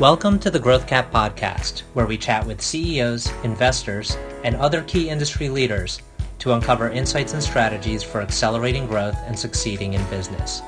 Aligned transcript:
Welcome 0.00 0.40
to 0.40 0.50
the 0.50 0.58
Growth 0.58 0.88
Cap 0.88 1.12
podcast, 1.12 1.82
where 1.92 2.04
we 2.04 2.18
chat 2.18 2.44
with 2.44 2.60
CEOs, 2.60 3.30
investors, 3.44 4.18
and 4.42 4.56
other 4.56 4.82
key 4.82 5.08
industry 5.08 5.48
leaders 5.48 6.02
to 6.40 6.52
uncover 6.52 6.90
insights 6.90 7.32
and 7.32 7.40
strategies 7.40 8.02
for 8.02 8.20
accelerating 8.20 8.88
growth 8.88 9.16
and 9.24 9.38
succeeding 9.38 9.94
in 9.94 10.04
business. 10.10 10.62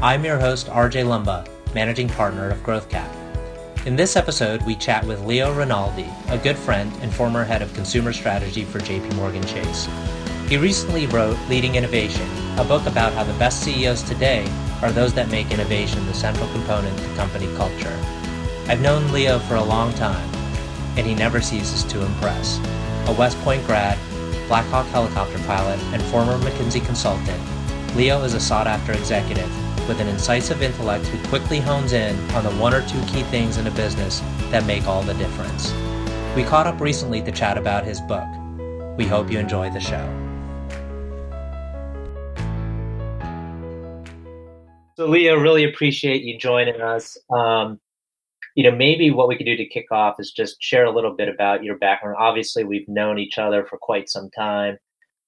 I'm 0.00 0.24
your 0.24 0.38
host, 0.38 0.68
RJ 0.68 1.04
Lumba, 1.04 1.48
managing 1.74 2.10
partner 2.10 2.48
of 2.48 2.62
Growth 2.62 2.88
Cap. 2.88 3.10
In 3.86 3.96
this 3.96 4.14
episode, 4.14 4.62
we 4.62 4.76
chat 4.76 5.04
with 5.04 5.24
Leo 5.24 5.52
Rinaldi, 5.52 6.08
a 6.28 6.38
good 6.38 6.56
friend 6.56 6.92
and 7.02 7.12
former 7.12 7.42
head 7.42 7.62
of 7.62 7.74
consumer 7.74 8.12
strategy 8.12 8.64
for 8.64 8.78
JP 8.78 9.16
Morgan 9.16 9.44
Chase. 9.48 9.88
He 10.48 10.56
recently 10.56 11.08
wrote 11.08 11.36
Leading 11.48 11.74
Innovation, 11.74 12.28
a 12.56 12.64
book 12.64 12.86
about 12.86 13.14
how 13.14 13.24
the 13.24 13.32
best 13.32 13.64
CEOs 13.64 14.04
today 14.04 14.48
are 14.80 14.92
those 14.92 15.12
that 15.14 15.28
make 15.28 15.50
innovation 15.50 16.06
the 16.06 16.14
central 16.14 16.48
component 16.52 16.96
to 16.96 17.14
company 17.16 17.52
culture. 17.56 18.19
I've 18.70 18.82
known 18.82 19.10
Leo 19.10 19.40
for 19.40 19.56
a 19.56 19.64
long 19.64 19.92
time, 19.94 20.32
and 20.96 21.04
he 21.04 21.12
never 21.12 21.40
ceases 21.40 21.82
to 21.92 22.06
impress. 22.06 22.60
A 23.08 23.12
West 23.18 23.36
Point 23.38 23.66
grad, 23.66 23.98
Black 24.46 24.64
Hawk 24.66 24.86
helicopter 24.86 25.40
pilot, 25.40 25.80
and 25.92 26.00
former 26.04 26.38
McKinsey 26.38 26.86
consultant, 26.86 27.42
Leo 27.96 28.22
is 28.22 28.34
a 28.34 28.38
sought 28.38 28.68
after 28.68 28.92
executive 28.92 29.50
with 29.88 30.00
an 30.00 30.06
incisive 30.06 30.62
intellect 30.62 31.04
who 31.06 31.28
quickly 31.28 31.58
hones 31.58 31.92
in 31.92 32.16
on 32.30 32.44
the 32.44 32.50
one 32.62 32.72
or 32.72 32.86
two 32.86 33.02
key 33.06 33.24
things 33.24 33.56
in 33.56 33.66
a 33.66 33.72
business 33.72 34.20
that 34.52 34.64
make 34.66 34.86
all 34.86 35.02
the 35.02 35.14
difference. 35.14 35.72
We 36.36 36.44
caught 36.44 36.68
up 36.68 36.80
recently 36.80 37.20
to 37.22 37.32
chat 37.32 37.58
about 37.58 37.84
his 37.84 38.00
book. 38.00 38.28
We 38.96 39.04
hope 39.04 39.32
you 39.32 39.40
enjoy 39.40 39.70
the 39.70 39.80
show. 39.80 40.06
So, 44.96 45.08
Leo, 45.08 45.34
really 45.40 45.64
appreciate 45.64 46.22
you 46.22 46.38
joining 46.38 46.80
us. 46.80 47.18
Um, 47.30 47.80
you 48.54 48.68
know, 48.68 48.76
maybe 48.76 49.10
what 49.10 49.28
we 49.28 49.36
could 49.36 49.46
do 49.46 49.56
to 49.56 49.64
kick 49.64 49.86
off 49.90 50.16
is 50.18 50.32
just 50.32 50.62
share 50.62 50.84
a 50.84 50.94
little 50.94 51.14
bit 51.14 51.28
about 51.28 51.64
your 51.64 51.78
background. 51.78 52.16
Obviously, 52.18 52.64
we've 52.64 52.88
known 52.88 53.18
each 53.18 53.38
other 53.38 53.64
for 53.64 53.78
quite 53.78 54.08
some 54.08 54.30
time. 54.30 54.76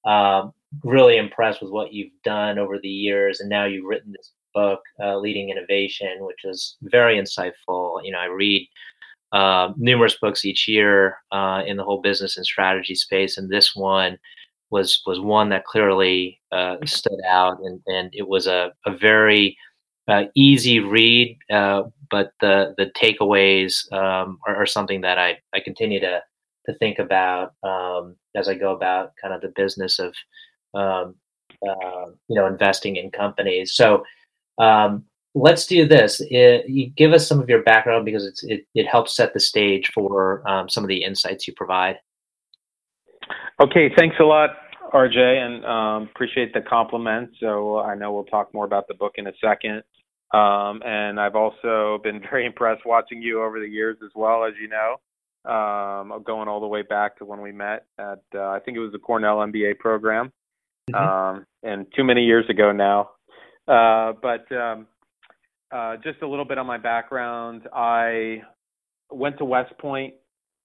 Um, 0.04 0.52
really 0.82 1.16
impressed 1.16 1.62
with 1.62 1.70
what 1.70 1.92
you've 1.92 2.12
done 2.24 2.58
over 2.58 2.78
the 2.78 2.88
years, 2.88 3.40
and 3.40 3.48
now 3.48 3.64
you've 3.64 3.84
written 3.84 4.12
this 4.12 4.32
book, 4.54 4.80
uh, 5.02 5.16
Leading 5.18 5.50
Innovation, 5.50 6.16
which 6.20 6.44
is 6.44 6.76
very 6.82 7.16
insightful. 7.16 8.04
You 8.04 8.12
know, 8.12 8.18
I 8.18 8.26
read 8.26 8.68
uh, 9.32 9.72
numerous 9.76 10.18
books 10.20 10.44
each 10.44 10.66
year 10.68 11.16
uh, 11.30 11.62
in 11.66 11.76
the 11.76 11.84
whole 11.84 12.00
business 12.00 12.36
and 12.36 12.44
strategy 12.44 12.94
space, 12.94 13.38
and 13.38 13.48
this 13.48 13.74
one 13.74 14.18
was 14.70 15.02
was 15.06 15.20
one 15.20 15.50
that 15.50 15.64
clearly 15.64 16.40
uh, 16.50 16.76
stood 16.84 17.20
out, 17.28 17.58
and 17.62 17.80
and 17.86 18.10
it 18.12 18.26
was 18.28 18.46
a 18.46 18.72
a 18.86 18.96
very 18.96 19.56
uh, 20.08 20.24
easy 20.34 20.80
read, 20.80 21.38
uh, 21.50 21.84
but 22.12 22.32
the 22.40 22.74
the 22.76 22.92
takeaways 23.02 23.90
um, 23.92 24.38
are, 24.46 24.54
are, 24.54 24.66
something 24.66 25.00
that 25.00 25.18
I 25.18 25.38
I 25.52 25.60
continue 25.60 25.98
to 26.00 26.20
to 26.66 26.74
think 26.74 27.00
about 27.00 27.54
um, 27.64 28.14
as 28.36 28.48
I 28.48 28.54
go 28.54 28.72
about 28.72 29.14
kind 29.20 29.34
of 29.34 29.40
the 29.40 29.52
business 29.56 29.98
of 29.98 30.14
um, 30.74 31.16
uh, 31.66 32.06
you 32.28 32.36
know 32.36 32.46
investing 32.46 32.96
in 32.96 33.10
companies. 33.10 33.74
So 33.74 34.04
um, 34.58 35.04
let's 35.34 35.66
do 35.66 35.88
this. 35.88 36.20
It, 36.30 36.68
you 36.68 36.90
give 36.90 37.12
us 37.12 37.26
some 37.26 37.40
of 37.40 37.48
your 37.48 37.62
background 37.62 38.04
because 38.04 38.26
it's 38.26 38.44
it, 38.44 38.66
it 38.74 38.86
helps 38.86 39.16
set 39.16 39.32
the 39.32 39.40
stage 39.40 39.90
for 39.92 40.48
um, 40.48 40.68
some 40.68 40.84
of 40.84 40.88
the 40.88 41.02
insights 41.02 41.48
you 41.48 41.54
provide. 41.56 41.96
Okay, 43.60 43.90
thanks 43.96 44.16
a 44.20 44.24
lot, 44.24 44.50
RJ, 44.92 45.16
and 45.16 45.64
um, 45.64 46.02
appreciate 46.14 46.52
the 46.52 46.60
compliment. 46.60 47.30
So 47.40 47.78
I 47.78 47.94
know 47.94 48.12
we'll 48.12 48.24
talk 48.24 48.52
more 48.52 48.66
about 48.66 48.86
the 48.88 48.94
book 48.94 49.14
in 49.16 49.26
a 49.28 49.32
second. 49.42 49.82
Um, 50.32 50.80
and 50.84 51.20
I've 51.20 51.36
also 51.36 52.00
been 52.02 52.20
very 52.30 52.46
impressed 52.46 52.86
watching 52.86 53.22
you 53.22 53.42
over 53.42 53.60
the 53.60 53.68
years 53.68 53.98
as 54.04 54.10
well, 54.14 54.44
as 54.44 54.54
you 54.60 54.68
know, 54.68 55.50
um, 55.50 56.22
going 56.24 56.48
all 56.48 56.60
the 56.60 56.66
way 56.66 56.82
back 56.82 57.18
to 57.18 57.24
when 57.24 57.40
we 57.40 57.52
met 57.52 57.86
at, 57.98 58.22
uh, 58.34 58.48
I 58.48 58.60
think 58.64 58.76
it 58.76 58.80
was 58.80 58.92
the 58.92 58.98
Cornell 58.98 59.38
MBA 59.38 59.78
program, 59.78 60.32
mm-hmm. 60.90 60.94
um, 60.94 61.46
and 61.62 61.86
too 61.94 62.04
many 62.04 62.24
years 62.24 62.48
ago 62.48 62.72
now. 62.72 63.10
Uh, 63.68 64.12
but 64.20 64.50
um, 64.54 64.86
uh, 65.70 65.96
just 66.02 66.22
a 66.22 66.28
little 66.28 66.44
bit 66.44 66.58
on 66.58 66.66
my 66.66 66.78
background. 66.78 67.62
I 67.72 68.42
went 69.10 69.38
to 69.38 69.44
West 69.44 69.76
Point 69.78 70.14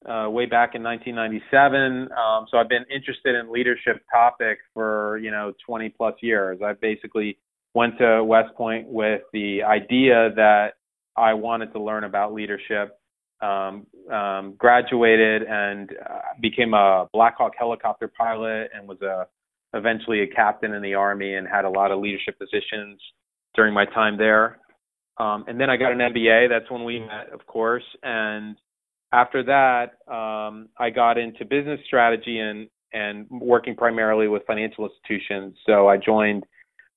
uh, 0.06 0.30
way 0.30 0.46
back 0.46 0.76
in 0.76 0.84
1997. 0.84 2.10
Um, 2.12 2.46
so 2.50 2.58
I've 2.58 2.70
been 2.70 2.86
interested 2.94 3.36
in 3.36 3.52
leadership 3.52 4.04
topics 4.12 4.62
for 4.74 5.18
you 5.18 5.32
know 5.32 5.54
20 5.66 5.90
plus 5.90 6.16
years. 6.22 6.60
I've 6.64 6.80
basically 6.82 7.38
went 7.78 7.96
to 8.00 8.24
West 8.24 8.56
Point 8.56 8.88
with 8.88 9.22
the 9.34 9.62
idea 9.62 10.32
that 10.36 10.70
I 11.16 11.36
wanted 11.36 11.72
to 11.74 11.80
learn 11.80 12.06
about 12.06 12.34
leadership. 12.34 12.98
Um, 13.40 13.86
um, 14.12 14.56
graduated 14.58 15.44
and 15.44 15.92
uh, 15.92 16.20
became 16.42 16.74
a 16.74 17.08
Black 17.14 17.38
Hawk 17.38 17.52
helicopter 17.56 18.12
pilot 18.18 18.72
and 18.74 18.88
was 18.88 19.00
a 19.04 19.28
eventually 19.78 20.22
a 20.22 20.28
captain 20.28 20.74
in 20.74 20.82
the 20.82 20.96
army 20.96 21.36
and 21.36 21.48
had 21.48 21.66
a 21.66 21.70
lot 21.70 21.92
of 21.92 22.00
leadership 22.00 22.40
positions 22.40 23.00
during 23.54 23.76
my 23.76 23.86
time 23.86 24.18
there. 24.18 24.58
Um, 25.20 25.46
and 25.48 25.60
then 25.62 25.70
I 25.70 25.78
got 25.78 25.92
an 25.92 26.00
MBA. 26.00 26.50
That's 26.50 26.72
when 26.72 26.84
we 26.84 27.00
met, 27.00 27.30
of 27.32 27.46
course. 27.46 27.84
And 28.02 28.56
after 29.14 29.44
that, 29.44 30.12
um, 30.12 30.70
I 30.80 30.90
got 30.90 31.20
into 31.20 31.46
business 31.46 31.80
strategy 31.86 32.40
and 32.40 32.68
and 32.92 33.28
working 33.30 33.76
primarily 33.76 34.28
with 34.28 34.42
financial 34.48 34.90
institutions. 34.90 35.56
So 35.68 35.88
I 35.88 35.98
joined 35.98 36.44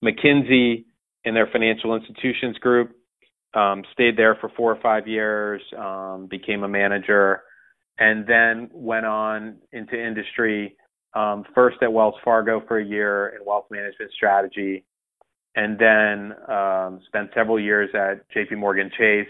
McKinsey 0.04 0.84
in 1.24 1.34
their 1.34 1.48
financial 1.52 1.94
institutions 1.94 2.56
group. 2.58 2.92
Um, 3.52 3.82
stayed 3.92 4.16
there 4.16 4.36
for 4.40 4.50
four 4.56 4.72
or 4.72 4.80
five 4.80 5.08
years. 5.08 5.60
Um, 5.76 6.28
became 6.30 6.62
a 6.62 6.68
manager, 6.68 7.42
and 7.98 8.26
then 8.26 8.70
went 8.72 9.06
on 9.06 9.56
into 9.72 10.00
industry. 10.00 10.76
Um, 11.14 11.44
first 11.54 11.78
at 11.82 11.92
Wells 11.92 12.14
Fargo 12.24 12.62
for 12.68 12.78
a 12.78 12.84
year 12.84 13.34
in 13.36 13.44
wealth 13.44 13.66
management 13.70 14.12
strategy, 14.12 14.84
and 15.56 15.76
then 15.76 16.32
um, 16.48 17.00
spent 17.08 17.30
several 17.34 17.58
years 17.58 17.90
at 17.92 18.28
J.P. 18.30 18.54
Morgan 18.54 18.90
Chase. 18.96 19.26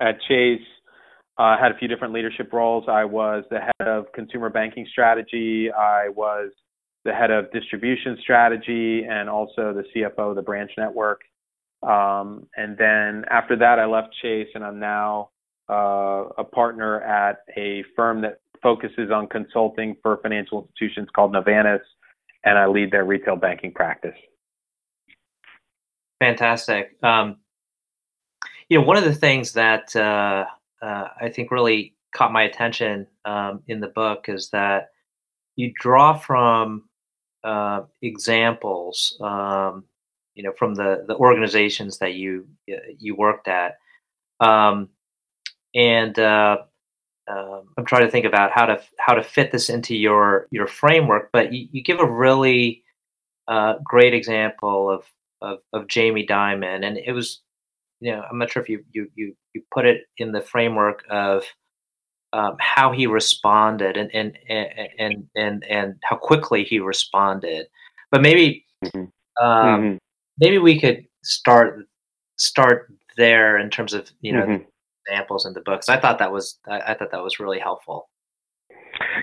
At 0.00 0.16
Chase, 0.26 0.62
I 1.36 1.54
uh, 1.54 1.58
had 1.60 1.72
a 1.72 1.78
few 1.78 1.88
different 1.88 2.14
leadership 2.14 2.52
roles. 2.52 2.84
I 2.88 3.04
was 3.04 3.44
the 3.50 3.58
head 3.60 3.86
of 3.86 4.06
consumer 4.14 4.48
banking 4.48 4.86
strategy. 4.90 5.70
I 5.70 6.08
was 6.08 6.52
the 7.04 7.12
head 7.12 7.30
of 7.30 7.52
distribution 7.52 8.16
strategy 8.22 9.04
and 9.04 9.28
also 9.28 9.72
the 9.72 9.84
CFO 9.94 10.30
of 10.30 10.36
the 10.36 10.42
branch 10.42 10.70
network. 10.78 11.20
Um, 11.82 12.46
and 12.56 12.76
then 12.78 13.24
after 13.30 13.56
that, 13.56 13.78
I 13.78 13.84
left 13.84 14.14
Chase 14.22 14.48
and 14.54 14.64
I'm 14.64 14.80
now 14.80 15.30
uh, 15.70 16.24
a 16.38 16.44
partner 16.44 17.00
at 17.02 17.38
a 17.56 17.84
firm 17.94 18.22
that 18.22 18.40
focuses 18.62 19.10
on 19.10 19.26
consulting 19.28 19.96
for 20.02 20.18
financial 20.22 20.62
institutions 20.62 21.08
called 21.14 21.34
Novantas, 21.34 21.80
and 22.44 22.58
I 22.58 22.66
lead 22.66 22.90
their 22.90 23.04
retail 23.04 23.36
banking 23.36 23.72
practice. 23.72 24.16
Fantastic. 26.20 26.96
Um, 27.02 27.36
you 28.68 28.78
know, 28.78 28.86
one 28.86 28.96
of 28.96 29.04
the 29.04 29.14
things 29.14 29.52
that 29.52 29.94
uh, 29.94 30.46
uh, 30.80 31.08
I 31.20 31.28
think 31.28 31.50
really 31.50 31.94
caught 32.14 32.32
my 32.32 32.44
attention 32.44 33.06
um, 33.26 33.62
in 33.66 33.80
the 33.80 33.88
book 33.88 34.26
is 34.28 34.48
that 34.50 34.88
you 35.56 35.72
draw 35.78 36.16
from 36.16 36.84
uh, 37.44 37.82
examples, 38.02 39.16
um, 39.20 39.84
you 40.34 40.42
know, 40.42 40.52
from 40.58 40.74
the 40.74 41.04
the 41.06 41.16
organizations 41.16 41.98
that 41.98 42.14
you 42.14 42.46
you 42.66 43.14
worked 43.14 43.48
at, 43.48 43.78
um, 44.40 44.88
and 45.74 46.18
uh, 46.18 46.58
um, 47.28 47.68
I'm 47.76 47.84
trying 47.84 48.04
to 48.04 48.10
think 48.10 48.26
about 48.26 48.52
how 48.52 48.66
to 48.66 48.82
how 48.98 49.14
to 49.14 49.22
fit 49.22 49.52
this 49.52 49.70
into 49.70 49.94
your 49.96 50.48
your 50.50 50.66
framework. 50.66 51.30
But 51.32 51.52
you, 51.52 51.68
you 51.70 51.82
give 51.82 52.00
a 52.00 52.10
really 52.10 52.82
uh, 53.48 53.74
great 53.84 54.14
example 54.14 54.90
of, 54.90 55.04
of 55.42 55.58
of 55.72 55.88
Jamie 55.88 56.26
Dimon, 56.26 56.84
and 56.84 56.98
it 56.98 57.12
was 57.12 57.42
you 58.00 58.12
know, 58.12 58.22
I'm 58.30 58.38
not 58.38 58.50
sure 58.50 58.62
if 58.62 58.68
you 58.68 58.84
you 58.92 59.10
you 59.14 59.36
you 59.54 59.62
put 59.72 59.86
it 59.86 60.02
in 60.18 60.32
the 60.32 60.42
framework 60.42 61.04
of 61.10 61.44
um, 62.34 62.56
how 62.58 62.90
he 62.90 63.06
responded 63.06 63.96
and 63.96 64.10
and 64.12 64.36
and 64.98 65.26
and 65.36 65.64
and 65.64 65.94
how 66.02 66.16
quickly 66.16 66.64
he 66.64 66.80
responded. 66.80 67.66
But 68.10 68.22
maybe 68.22 68.66
mm-hmm. 68.84 69.04
Um, 69.44 69.80
mm-hmm. 69.80 69.96
maybe 70.38 70.58
we 70.58 70.78
could 70.78 71.06
start 71.22 71.86
start 72.36 72.92
there 73.16 73.58
in 73.58 73.70
terms 73.70 73.94
of 73.94 74.10
you 74.20 74.32
know 74.32 74.42
mm-hmm. 74.42 74.64
examples 75.06 75.46
in 75.46 75.52
the 75.52 75.60
books. 75.60 75.88
I 75.88 75.98
thought 75.98 76.18
that 76.18 76.32
was 76.32 76.58
I, 76.66 76.80
I, 76.80 76.94
thought 76.94 77.12
that 77.12 77.22
was 77.22 77.38
really 77.38 77.60
helpful. 77.60 78.08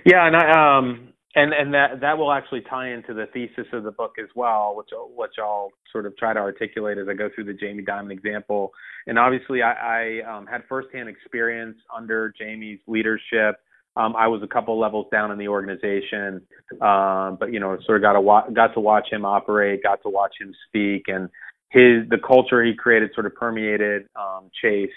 Yeah, 0.05 0.25
and 0.25 0.35
I 0.37 0.77
um 0.77 1.10
and 1.35 1.53
and 1.53 1.73
that 1.73 2.01
that 2.01 2.17
will 2.17 2.31
actually 2.31 2.61
tie 2.61 2.91
into 2.91 3.13
the 3.13 3.25
thesis 3.33 3.67
of 3.73 3.83
the 3.83 3.91
book 3.91 4.15
as 4.21 4.27
well, 4.35 4.75
which 4.75 4.89
which 5.15 5.33
I'll 5.39 5.69
sort 5.91 6.05
of 6.05 6.15
try 6.17 6.33
to 6.33 6.39
articulate 6.39 6.97
as 6.97 7.07
I 7.07 7.13
go 7.13 7.29
through 7.33 7.45
the 7.45 7.53
Jamie 7.53 7.83
Dimon 7.83 8.11
example. 8.11 8.71
And 9.07 9.17
obviously, 9.17 9.61
I, 9.61 10.19
I 10.23 10.37
um, 10.37 10.45
had 10.45 10.61
firsthand 10.67 11.09
experience 11.09 11.77
under 11.95 12.33
Jamie's 12.37 12.79
leadership. 12.87 13.55
Um, 13.95 14.15
I 14.15 14.27
was 14.27 14.41
a 14.43 14.47
couple 14.47 14.79
levels 14.79 15.07
down 15.11 15.31
in 15.31 15.37
the 15.37 15.47
organization, 15.47 16.41
um, 16.81 17.37
but 17.39 17.51
you 17.51 17.59
know, 17.59 17.77
sort 17.85 17.97
of 17.97 18.01
got 18.01 18.13
to 18.13 18.21
wa- 18.21 18.49
got 18.49 18.73
to 18.73 18.79
watch 18.79 19.07
him 19.11 19.25
operate, 19.25 19.83
got 19.83 20.01
to 20.03 20.09
watch 20.09 20.33
him 20.39 20.53
speak, 20.67 21.03
and 21.07 21.29
his 21.69 22.09
the 22.09 22.17
culture 22.25 22.63
he 22.63 22.73
created 22.75 23.11
sort 23.13 23.25
of 23.25 23.35
permeated 23.35 24.03
um, 24.15 24.49
Chase. 24.61 24.89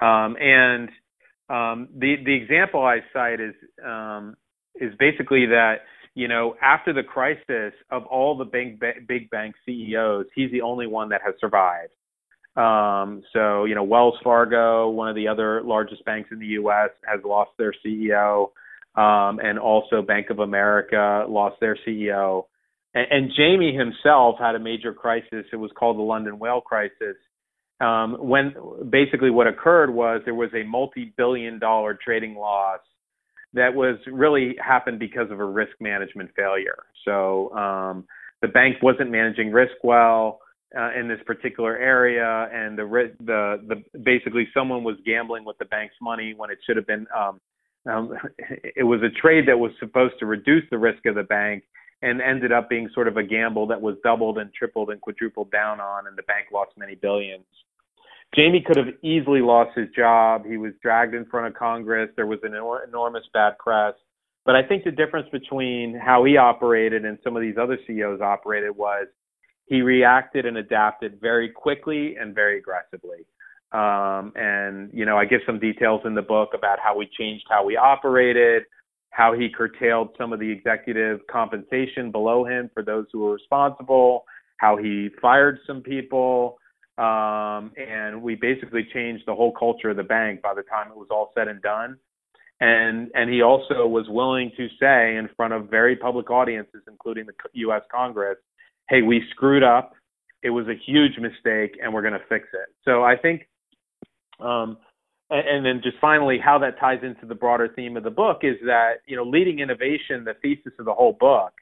Um, 0.00 0.36
and 0.40 0.88
um, 1.50 1.88
the 1.94 2.16
the 2.24 2.34
example 2.34 2.82
I 2.82 3.00
cite 3.12 3.40
is 3.40 3.54
is 4.80 4.94
basically 4.98 5.46
that 5.46 5.76
you 6.14 6.28
know 6.28 6.56
after 6.62 6.92
the 6.92 7.02
crisis 7.02 7.72
of 7.90 8.04
all 8.06 8.36
the 8.36 8.44
big 8.44 8.80
big 9.06 9.30
bank 9.30 9.54
CEOs, 9.66 10.26
he's 10.34 10.50
the 10.50 10.62
only 10.62 10.86
one 10.86 11.08
that 11.10 11.20
has 11.24 11.34
survived. 11.40 11.92
Um, 12.56 13.22
so 13.32 13.64
you 13.64 13.74
know 13.74 13.84
Wells 13.84 14.16
Fargo, 14.22 14.88
one 14.90 15.08
of 15.08 15.14
the 15.14 15.28
other 15.28 15.62
largest 15.62 16.04
banks 16.04 16.30
in 16.32 16.38
the 16.38 16.46
U.S., 16.46 16.90
has 17.06 17.20
lost 17.24 17.50
their 17.58 17.72
CEO, 17.84 18.50
um, 18.96 19.38
and 19.40 19.58
also 19.58 20.02
Bank 20.02 20.30
of 20.30 20.40
America 20.40 21.24
lost 21.28 21.56
their 21.60 21.78
CEO. 21.86 22.44
And, 22.94 23.06
and 23.10 23.32
Jamie 23.36 23.76
himself 23.76 24.36
had 24.40 24.54
a 24.54 24.58
major 24.58 24.92
crisis. 24.92 25.44
It 25.52 25.56
was 25.56 25.70
called 25.78 25.98
the 25.98 26.02
London 26.02 26.38
Whale 26.38 26.60
crisis 26.60 27.16
um, 27.80 28.16
when 28.18 28.54
basically 28.90 29.30
what 29.30 29.46
occurred 29.46 29.90
was 29.90 30.20
there 30.24 30.34
was 30.34 30.50
a 30.54 30.64
multi-billion 30.64 31.58
dollar 31.58 31.98
trading 32.02 32.34
loss 32.34 32.80
that 33.54 33.74
was 33.74 33.96
really 34.06 34.56
happened 34.64 34.98
because 34.98 35.30
of 35.30 35.40
a 35.40 35.44
risk 35.44 35.72
management 35.80 36.30
failure. 36.36 36.84
So 37.04 37.52
um, 37.54 38.04
the 38.42 38.48
bank 38.48 38.76
wasn't 38.82 39.10
managing 39.10 39.52
risk 39.52 39.72
well 39.82 40.40
uh, 40.76 40.90
in 40.98 41.08
this 41.08 41.18
particular 41.26 41.76
area, 41.76 42.48
and 42.52 42.76
the 42.78 43.10
the 43.20 43.56
the 43.66 43.98
basically 44.00 44.48
someone 44.52 44.84
was 44.84 44.96
gambling 45.06 45.44
with 45.44 45.56
the 45.58 45.64
bank's 45.66 45.94
money 46.00 46.34
when 46.36 46.50
it 46.50 46.58
should 46.66 46.76
have 46.76 46.86
been. 46.86 47.06
Um, 47.16 47.40
um, 47.90 48.12
it 48.62 48.84
was 48.84 49.00
a 49.02 49.20
trade 49.20 49.44
that 49.48 49.58
was 49.58 49.70
supposed 49.80 50.14
to 50.18 50.26
reduce 50.26 50.64
the 50.70 50.78
risk 50.78 51.06
of 51.06 51.14
the 51.14 51.22
bank, 51.22 51.64
and 52.02 52.20
ended 52.20 52.52
up 52.52 52.68
being 52.68 52.90
sort 52.92 53.08
of 53.08 53.16
a 53.16 53.22
gamble 53.22 53.66
that 53.68 53.80
was 53.80 53.96
doubled 54.04 54.38
and 54.38 54.52
tripled 54.52 54.90
and 54.90 55.00
quadrupled 55.00 55.50
down 55.50 55.80
on, 55.80 56.06
and 56.06 56.18
the 56.18 56.22
bank 56.24 56.48
lost 56.52 56.72
many 56.76 56.96
billions. 56.96 57.46
Jamie 58.34 58.62
could 58.66 58.76
have 58.76 58.94
easily 59.02 59.40
lost 59.40 59.76
his 59.76 59.88
job. 59.96 60.44
He 60.46 60.56
was 60.56 60.72
dragged 60.82 61.14
in 61.14 61.24
front 61.26 61.46
of 61.46 61.54
Congress. 61.54 62.10
There 62.16 62.26
was 62.26 62.40
an 62.42 62.54
enormous 62.54 63.24
bad 63.32 63.56
press. 63.58 63.94
But 64.44 64.54
I 64.54 64.62
think 64.62 64.84
the 64.84 64.90
difference 64.90 65.28
between 65.30 65.98
how 65.98 66.24
he 66.24 66.36
operated 66.36 67.04
and 67.04 67.18
some 67.24 67.36
of 67.36 67.42
these 67.42 67.56
other 67.60 67.78
CEOs 67.86 68.20
operated 68.20 68.76
was 68.76 69.06
he 69.66 69.82
reacted 69.82 70.46
and 70.46 70.56
adapted 70.56 71.20
very 71.20 71.50
quickly 71.50 72.16
and 72.16 72.34
very 72.34 72.58
aggressively. 72.58 73.26
Um, 73.72 74.32
and, 74.36 74.90
you 74.94 75.04
know, 75.04 75.18
I 75.18 75.26
give 75.26 75.40
some 75.44 75.58
details 75.58 76.00
in 76.06 76.14
the 76.14 76.22
book 76.22 76.50
about 76.54 76.78
how 76.78 76.96
we 76.96 77.08
changed 77.18 77.44
how 77.50 77.64
we 77.64 77.76
operated, 77.76 78.62
how 79.10 79.34
he 79.34 79.48
curtailed 79.50 80.10
some 80.16 80.32
of 80.32 80.40
the 80.40 80.50
executive 80.50 81.20
compensation 81.30 82.10
below 82.10 82.44
him 82.44 82.70
for 82.72 82.82
those 82.82 83.06
who 83.12 83.20
were 83.20 83.32
responsible, 83.32 84.24
how 84.56 84.76
he 84.76 85.10
fired 85.20 85.58
some 85.66 85.82
people, 85.82 86.57
um, 86.98 87.70
and 87.76 88.20
we 88.20 88.34
basically 88.34 88.86
changed 88.92 89.22
the 89.26 89.34
whole 89.34 89.52
culture 89.52 89.90
of 89.90 89.96
the 89.96 90.02
bank 90.02 90.42
by 90.42 90.52
the 90.52 90.62
time 90.62 90.90
it 90.90 90.96
was 90.96 91.06
all 91.10 91.30
said 91.34 91.46
and 91.46 91.62
done. 91.62 91.96
And 92.60 93.12
and 93.14 93.32
he 93.32 93.40
also 93.40 93.86
was 93.86 94.06
willing 94.08 94.50
to 94.56 94.66
say 94.80 95.16
in 95.16 95.28
front 95.36 95.52
of 95.52 95.70
very 95.70 95.94
public 95.94 96.28
audiences, 96.28 96.82
including 96.88 97.26
the 97.26 97.32
U.S. 97.52 97.82
Congress, 97.88 98.36
"Hey, 98.88 99.02
we 99.02 99.22
screwed 99.30 99.62
up. 99.62 99.92
It 100.42 100.50
was 100.50 100.66
a 100.66 100.74
huge 100.74 101.18
mistake, 101.18 101.78
and 101.80 101.94
we're 101.94 102.02
going 102.02 102.14
to 102.14 102.26
fix 102.28 102.48
it." 102.52 102.74
So 102.84 103.04
I 103.04 103.16
think, 103.16 103.46
um, 104.40 104.78
and, 105.30 105.48
and 105.48 105.64
then 105.64 105.80
just 105.84 105.98
finally, 106.00 106.38
how 106.44 106.58
that 106.58 106.80
ties 106.80 106.98
into 107.04 107.26
the 107.26 107.34
broader 107.36 107.68
theme 107.76 107.96
of 107.96 108.02
the 108.02 108.10
book 108.10 108.40
is 108.42 108.56
that 108.64 108.94
you 109.06 109.14
know, 109.14 109.22
leading 109.22 109.60
innovation, 109.60 110.24
the 110.24 110.34
thesis 110.42 110.72
of 110.80 110.84
the 110.84 110.94
whole 110.94 111.16
book, 111.20 111.52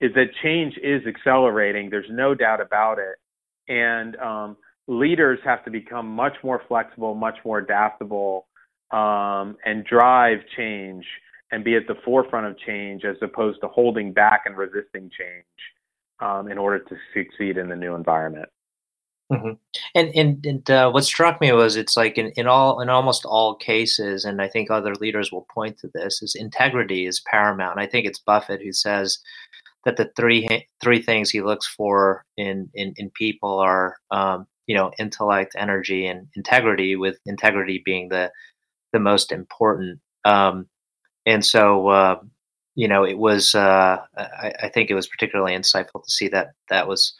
is 0.00 0.12
that 0.14 0.26
change 0.42 0.74
is 0.82 1.06
accelerating. 1.06 1.88
There's 1.88 2.10
no 2.10 2.34
doubt 2.34 2.60
about 2.60 2.98
it 2.98 3.20
and 3.68 4.16
um, 4.16 4.56
leaders 4.88 5.38
have 5.44 5.64
to 5.64 5.70
become 5.70 6.06
much 6.06 6.34
more 6.42 6.62
flexible, 6.68 7.14
much 7.14 7.36
more 7.44 7.58
adaptable, 7.58 8.46
um, 8.92 9.56
and 9.64 9.84
drive 9.84 10.38
change 10.56 11.04
and 11.52 11.64
be 11.64 11.76
at 11.76 11.86
the 11.86 11.94
forefront 12.04 12.46
of 12.46 12.58
change 12.58 13.04
as 13.04 13.16
opposed 13.22 13.60
to 13.60 13.68
holding 13.68 14.12
back 14.12 14.42
and 14.46 14.56
resisting 14.56 15.10
change 15.18 15.44
um, 16.20 16.50
in 16.50 16.58
order 16.58 16.78
to 16.78 16.96
succeed 17.14 17.56
in 17.56 17.68
the 17.68 17.76
new 17.76 17.94
environment. 17.94 18.48
Mm-hmm. 19.32 19.52
And 19.96 20.08
and, 20.14 20.46
and 20.46 20.70
uh, 20.70 20.90
what 20.90 21.04
struck 21.04 21.40
me 21.40 21.50
was 21.50 21.74
it's 21.74 21.96
like 21.96 22.16
in, 22.16 22.30
in 22.36 22.46
all 22.46 22.80
in 22.80 22.88
almost 22.88 23.24
all 23.24 23.56
cases, 23.56 24.24
and 24.24 24.40
I 24.40 24.46
think 24.46 24.70
other 24.70 24.94
leaders 24.94 25.32
will 25.32 25.46
point 25.52 25.78
to 25.78 25.90
this, 25.92 26.22
is 26.22 26.36
integrity 26.36 27.06
is 27.06 27.20
paramount. 27.28 27.80
I 27.80 27.86
think 27.86 28.06
it's 28.06 28.20
Buffett 28.20 28.62
who 28.62 28.72
says 28.72 29.18
that 29.86 29.96
the 29.96 30.10
three 30.16 30.66
three 30.82 31.00
things 31.00 31.30
he 31.30 31.40
looks 31.40 31.66
for 31.66 32.24
in 32.36 32.68
in, 32.74 32.92
in 32.96 33.08
people 33.10 33.58
are 33.60 33.96
um, 34.10 34.46
you 34.66 34.76
know 34.76 34.90
intellect, 34.98 35.54
energy, 35.56 36.06
and 36.06 36.26
integrity. 36.34 36.96
With 36.96 37.18
integrity 37.24 37.82
being 37.84 38.08
the 38.08 38.30
the 38.92 38.98
most 38.98 39.32
important. 39.32 40.00
Um, 40.24 40.66
and 41.24 41.44
so 41.44 41.88
uh, 41.88 42.20
you 42.74 42.88
know 42.88 43.04
it 43.04 43.16
was 43.16 43.54
uh, 43.54 43.98
I, 44.18 44.52
I, 44.64 44.68
think 44.68 44.90
it 44.90 44.94
was 44.94 45.06
particularly 45.06 45.56
insightful 45.56 46.02
to 46.02 46.10
see 46.10 46.28
that 46.28 46.48
that 46.68 46.88
was 46.88 47.14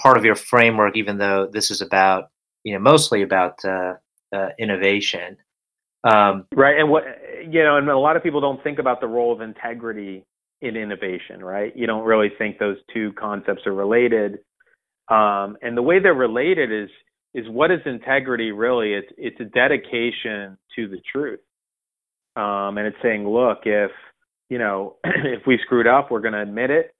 part 0.00 0.18
of 0.18 0.24
your 0.24 0.34
framework, 0.34 0.96
even 0.96 1.18
though 1.18 1.46
this 1.46 1.70
is 1.70 1.80
about 1.80 2.30
you 2.64 2.74
know 2.74 2.80
mostly 2.80 3.22
about 3.22 3.64
uh, 3.64 3.94
uh 4.34 4.48
innovation. 4.58 5.36
Um, 6.02 6.46
right, 6.52 6.80
and 6.80 6.90
what 6.90 7.04
you 7.48 7.62
know, 7.62 7.76
and 7.76 7.88
a 7.88 7.96
lot 7.96 8.16
of 8.16 8.24
people 8.24 8.40
don't 8.40 8.62
think 8.64 8.80
about 8.80 9.00
the 9.00 9.06
role 9.06 9.32
of 9.32 9.40
integrity 9.40 10.24
in 10.62 10.76
innovation, 10.76 11.44
right? 11.44 11.76
You 11.76 11.86
don't 11.86 12.04
really 12.04 12.30
think 12.38 12.58
those 12.58 12.78
two 12.94 13.12
concepts 13.18 13.66
are 13.66 13.74
related. 13.74 14.38
Um, 15.08 15.58
and 15.60 15.76
the 15.76 15.82
way 15.82 15.98
they're 16.00 16.14
related 16.14 16.72
is 16.72 16.88
is 17.34 17.46
what 17.48 17.70
is 17.70 17.80
integrity 17.84 18.52
really? 18.52 18.94
It's 18.94 19.08
it's 19.18 19.40
a 19.40 19.44
dedication 19.44 20.56
to 20.76 20.88
the 20.88 21.00
truth, 21.10 21.40
um, 22.36 22.78
and 22.78 22.86
it's 22.86 22.96
saying, 23.02 23.28
look, 23.28 23.58
if 23.64 23.90
you 24.48 24.58
know 24.58 24.96
if 25.04 25.42
we 25.46 25.58
screwed 25.64 25.86
up, 25.86 26.10
we're 26.10 26.20
going 26.20 26.34
to 26.34 26.42
admit 26.42 26.70
it. 26.70 26.94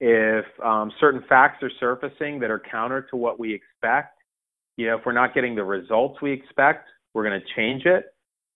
If 0.00 0.44
um, 0.62 0.90
certain 1.00 1.22
facts 1.28 1.62
are 1.62 1.70
surfacing 1.80 2.40
that 2.40 2.50
are 2.50 2.60
counter 2.70 3.06
to 3.10 3.16
what 3.16 3.38
we 3.38 3.54
expect, 3.54 4.18
you 4.76 4.86
know, 4.86 4.98
if 4.98 5.06
we're 5.06 5.12
not 5.12 5.34
getting 5.34 5.54
the 5.54 5.64
results 5.64 6.20
we 6.20 6.32
expect, 6.32 6.88
we're 7.14 7.24
going 7.26 7.40
to 7.40 7.46
change 7.54 7.86
it. 7.86 8.12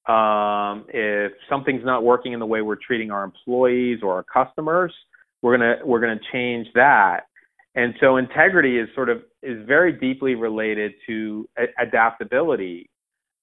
Um, 0.06 0.86
if 0.88 1.32
something's 1.48 1.84
not 1.84 2.02
working 2.04 2.32
in 2.32 2.40
the 2.40 2.46
way 2.46 2.62
we're 2.62 2.76
treating 2.76 3.10
our 3.10 3.22
employees 3.22 4.00
or 4.02 4.14
our 4.14 4.24
customers, 4.24 4.92
we're 5.42 5.56
gonna 5.56 5.76
we're 5.84 6.00
gonna 6.00 6.20
change 6.32 6.66
that. 6.74 7.26
And 7.74 7.94
so 8.00 8.16
integrity 8.16 8.78
is 8.78 8.88
sort 8.94 9.08
of 9.08 9.22
is 9.42 9.64
very 9.66 9.92
deeply 9.92 10.34
related 10.34 10.92
to 11.06 11.48
a- 11.58 11.82
adaptability 11.82 12.90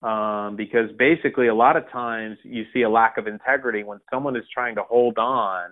um, 0.04 0.56
because 0.56 0.90
basically 0.98 1.48
a 1.48 1.56
lot 1.56 1.76
of 1.76 1.90
times 1.92 2.38
you 2.44 2.66
see 2.74 2.82
a 2.84 2.90
lack 2.90 3.18
of 3.18 3.28
integrity 3.28 3.84
when 3.84 4.00
someone 4.12 4.36
is 4.36 4.44
trying 4.54 4.76
to 4.76 4.84
hold 4.84 5.18
on 5.18 5.72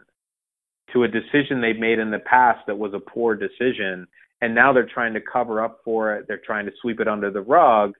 to 0.93 1.03
a 1.03 1.07
decision 1.07 1.61
they've 1.61 1.79
made 1.79 1.99
in 1.99 2.11
the 2.11 2.19
past 2.19 2.59
that 2.67 2.77
was 2.77 2.93
a 2.93 2.99
poor 2.99 3.35
decision 3.35 4.07
and 4.41 4.53
now 4.53 4.73
they're 4.73 4.89
trying 4.91 5.13
to 5.13 5.21
cover 5.21 5.63
up 5.63 5.79
for 5.83 6.15
it 6.15 6.25
they're 6.27 6.41
trying 6.45 6.65
to 6.65 6.71
sweep 6.81 6.99
it 6.99 7.07
under 7.07 7.29
the 7.29 7.41
rug 7.41 7.93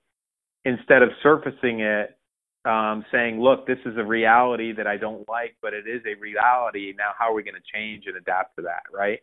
instead 0.65 1.01
of 1.01 1.09
surfacing 1.21 1.81
it 1.81 2.17
um, 2.65 3.05
saying, 3.11 3.39
look, 3.39 3.67
this 3.67 3.77
is 3.85 3.97
a 3.97 4.03
reality 4.03 4.73
that 4.73 4.87
I 4.87 4.97
don't 4.97 5.27
like, 5.29 5.55
but 5.61 5.73
it 5.73 5.87
is 5.87 6.01
a 6.05 6.19
reality. 6.19 6.93
Now, 6.97 7.11
how 7.17 7.31
are 7.31 7.33
we 7.33 7.43
going 7.43 7.55
to 7.55 7.71
change 7.73 8.05
and 8.07 8.17
adapt 8.17 8.55
to 8.57 8.63
that, 8.63 8.83
right? 8.93 9.19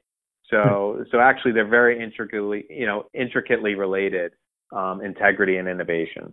So, 0.49 0.97
hmm. 0.99 1.03
so 1.11 1.21
actually, 1.21 1.53
they're 1.53 1.67
very 1.69 2.03
intricately, 2.03 2.65
you 2.71 2.87
know, 2.87 3.07
intricately 3.15 3.75
related, 3.75 4.33
um, 4.73 5.03
integrity 5.03 5.57
and 5.57 5.69
innovation. 5.69 6.33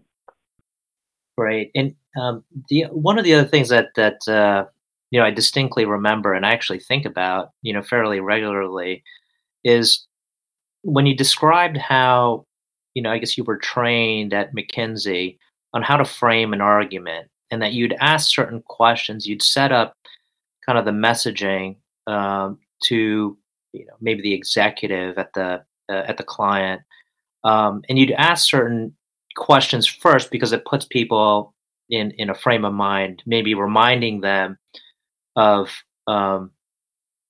Great. 1.37 1.71
And 1.73 1.95
um, 2.19 2.43
the 2.67 2.83
one 2.91 3.17
of 3.17 3.23
the 3.23 3.33
other 3.33 3.47
things 3.47 3.69
that 3.69 3.89
that 3.95 4.27
uh, 4.27 4.65
you 5.09 5.19
know 5.19 5.25
I 5.25 5.31
distinctly 5.31 5.85
remember 5.85 6.33
and 6.33 6.45
I 6.45 6.51
actually 6.51 6.79
think 6.79 7.05
about, 7.05 7.51
you 7.61 7.71
know, 7.71 7.81
fairly 7.81 8.19
regularly, 8.19 9.03
is 9.63 10.05
when 10.81 11.05
you 11.05 11.15
described 11.15 11.77
how, 11.77 12.45
you 12.93 13.01
know, 13.01 13.11
I 13.11 13.19
guess 13.19 13.37
you 13.37 13.43
were 13.45 13.57
trained 13.57 14.33
at 14.33 14.53
McKinsey 14.53 15.37
on 15.73 15.81
how 15.81 15.97
to 15.97 16.05
frame 16.05 16.53
an 16.53 16.61
argument 16.61 17.29
and 17.51 17.61
that 17.61 17.73
you'd 17.73 17.95
ask 17.99 18.33
certain 18.33 18.61
questions 18.67 19.27
you'd 19.27 19.43
set 19.43 19.71
up 19.71 19.95
kind 20.65 20.77
of 20.77 20.85
the 20.85 20.91
messaging 20.91 21.77
um, 22.07 22.59
to 22.83 23.37
you 23.73 23.85
know 23.85 23.93
maybe 24.01 24.21
the 24.21 24.33
executive 24.33 25.17
at 25.17 25.33
the 25.33 25.63
uh, 25.89 26.03
at 26.07 26.17
the 26.17 26.23
client. 26.23 26.81
Um, 27.43 27.81
and 27.89 27.97
you'd 27.97 28.11
ask 28.11 28.49
certain 28.49 28.95
questions 29.35 29.87
first 29.87 30.31
because 30.31 30.51
it 30.51 30.65
puts 30.65 30.85
people 30.85 31.53
in 31.89 32.11
in 32.11 32.29
a 32.29 32.35
frame 32.35 32.65
of 32.65 32.73
mind 32.73 33.23
maybe 33.25 33.55
reminding 33.55 34.21
them 34.21 34.57
of 35.35 35.69
um, 36.07 36.51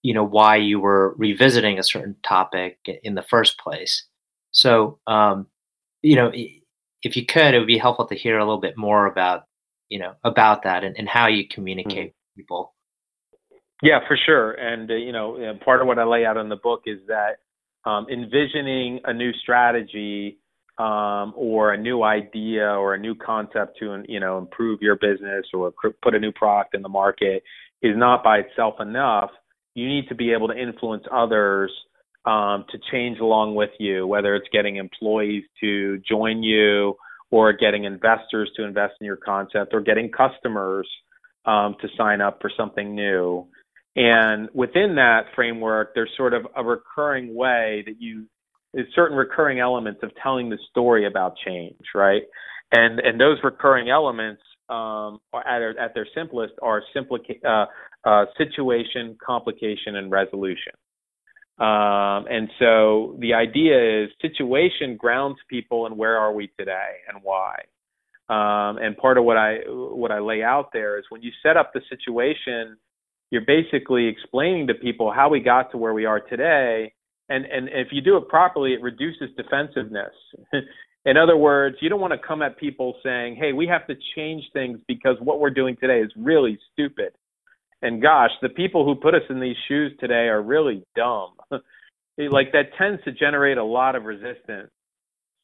you 0.01 0.13
know 0.13 0.23
why 0.23 0.55
you 0.55 0.79
were 0.79 1.15
revisiting 1.17 1.79
a 1.79 1.83
certain 1.83 2.15
topic 2.23 2.77
in 3.03 3.15
the 3.15 3.23
first 3.23 3.57
place. 3.59 4.05
So 4.51 4.99
um, 5.07 5.47
you 6.01 6.15
know 6.15 6.31
if 7.03 7.15
you 7.15 7.25
could, 7.25 7.53
it 7.53 7.59
would 7.59 7.67
be 7.67 7.77
helpful 7.77 8.07
to 8.07 8.15
hear 8.15 8.37
a 8.37 8.43
little 8.43 8.59
bit 8.59 8.77
more 8.77 9.05
about, 9.05 9.43
you 9.87 9.99
know, 9.99 10.13
about 10.23 10.63
that 10.63 10.83
and, 10.83 10.95
and 10.97 11.07
how 11.07 11.27
you 11.27 11.47
communicate 11.47 11.97
mm-hmm. 11.97 12.05
with 12.05 12.35
people. 12.37 12.73
Yeah, 13.81 13.99
for 14.07 14.17
sure. 14.25 14.51
And, 14.51 14.91
uh, 14.91 14.95
you 14.95 15.13
know, 15.13 15.57
part 15.63 15.81
of 15.81 15.87
what 15.87 15.99
I 15.99 16.03
lay 16.03 16.25
out 16.25 16.37
in 16.37 16.49
the 16.49 16.57
book 16.57 16.81
is 16.85 16.99
that 17.07 17.37
um, 17.85 18.07
envisioning 18.11 18.99
a 19.05 19.13
new 19.13 19.31
strategy 19.41 20.39
um, 20.79 21.33
or 21.35 21.73
a 21.73 21.77
new 21.77 22.03
idea 22.03 22.65
or 22.65 22.93
a 22.93 22.97
new 22.97 23.13
concept 23.13 23.77
to 23.79 24.01
you 24.07 24.19
know 24.19 24.37
improve 24.37 24.81
your 24.81 24.95
business 24.95 25.45
or 25.53 25.73
put 26.01 26.15
a 26.15 26.19
new 26.19 26.31
product 26.31 26.73
in 26.73 26.81
the 26.81 26.89
market 26.89 27.43
is 27.81 27.95
not 27.97 28.23
by 28.23 28.39
itself 28.39 28.75
enough. 28.79 29.29
You 29.75 29.87
need 29.87 30.07
to 30.07 30.15
be 30.15 30.31
able 30.31 30.47
to 30.47 30.57
influence 30.57 31.03
others 31.11 31.71
um, 32.25 32.65
to 32.69 32.77
change 32.91 33.19
along 33.19 33.55
with 33.55 33.71
you, 33.79 34.05
whether 34.05 34.35
it's 34.35 34.47
getting 34.51 34.75
employees 34.77 35.43
to 35.61 35.99
join 35.99 36.43
you 36.43 36.95
or 37.31 37.53
getting 37.53 37.83
investors 37.83 38.49
to 38.55 38.63
invest 38.63 38.93
in 38.99 39.05
your 39.05 39.17
concept 39.17 39.73
or 39.73 39.81
getting 39.81 40.09
customers 40.09 40.87
um, 41.45 41.75
to 41.81 41.87
sign 41.97 42.21
up 42.21 42.39
for 42.41 42.51
something 42.55 42.95
new. 42.95 43.47
And 43.95 44.49
within 44.53 44.95
that 44.95 45.25
framework, 45.35 45.93
there's 45.95 46.11
sort 46.15 46.33
of 46.33 46.45
a 46.55 46.63
recurring 46.63 47.35
way 47.35 47.83
that 47.85 47.95
you, 47.99 48.25
there's 48.73 48.87
certain 48.93 49.17
recurring 49.17 49.59
elements 49.59 50.01
of 50.03 50.11
telling 50.21 50.49
the 50.49 50.57
story 50.69 51.07
about 51.07 51.35
change, 51.45 51.75
right? 51.95 52.23
And 52.71 52.99
and 52.99 53.19
those 53.19 53.37
recurring 53.43 53.89
elements 53.89 54.43
um, 54.69 55.19
at, 55.33 55.61
at 55.61 55.93
their 55.95 56.07
simplest 56.13 56.53
are 56.61 56.83
simplica- 56.95 57.43
uh, 57.43 57.65
uh, 58.07 58.25
situation, 58.37 59.17
complication, 59.25 59.95
and 59.95 60.11
resolution. 60.11 60.73
Um, 61.59 62.25
and 62.29 62.49
so 62.57 63.17
the 63.19 63.33
idea 63.33 64.03
is 64.03 64.09
situation 64.21 64.95
grounds 64.95 65.37
people 65.49 65.85
and 65.87 65.97
where 65.97 66.17
are 66.17 66.31
we 66.31 66.47
today 66.57 66.99
and 67.07 67.21
why. 67.21 67.55
Um, 68.29 68.77
and 68.77 68.95
part 68.95 69.17
of 69.17 69.25
what 69.25 69.37
I 69.37 69.57
what 69.67 70.11
I 70.11 70.19
lay 70.19 70.41
out 70.41 70.69
there 70.71 70.97
is 70.99 71.05
when 71.09 71.21
you 71.21 71.31
set 71.43 71.57
up 71.57 71.73
the 71.73 71.81
situation, 71.89 72.77
you're 73.31 73.45
basically 73.45 74.07
explaining 74.07 74.67
to 74.67 74.73
people 74.73 75.11
how 75.11 75.29
we 75.29 75.41
got 75.41 75.71
to 75.71 75.77
where 75.77 75.93
we 75.93 76.05
are 76.05 76.21
today. 76.21 76.93
And 77.27 77.45
and 77.45 77.67
if 77.69 77.87
you 77.91 78.01
do 78.01 78.15
it 78.17 78.29
properly, 78.29 78.73
it 78.73 78.81
reduces 78.81 79.29
defensiveness. 79.35 80.13
in 81.05 81.17
other 81.17 81.35
words, 81.35 81.77
you 81.81 81.89
don't 81.89 81.99
want 81.99 82.13
to 82.13 82.19
come 82.25 82.41
at 82.41 82.57
people 82.57 82.95
saying, 83.03 83.35
"Hey, 83.35 83.51
we 83.51 83.67
have 83.67 83.85
to 83.87 83.95
change 84.15 84.43
things 84.53 84.79
because 84.87 85.17
what 85.19 85.39
we're 85.41 85.49
doing 85.49 85.75
today 85.75 85.99
is 85.99 86.11
really 86.15 86.57
stupid." 86.71 87.13
And 87.81 88.01
gosh, 88.01 88.31
the 88.41 88.49
people 88.49 88.85
who 88.85 88.95
put 88.95 89.15
us 89.15 89.21
in 89.29 89.39
these 89.39 89.55
shoes 89.67 89.93
today 89.99 90.27
are 90.27 90.41
really 90.41 90.83
dumb. 90.95 91.33
like 92.17 92.51
that 92.51 92.73
tends 92.77 93.03
to 93.05 93.11
generate 93.11 93.57
a 93.57 93.63
lot 93.63 93.95
of 93.95 94.03
resistance. 94.03 94.69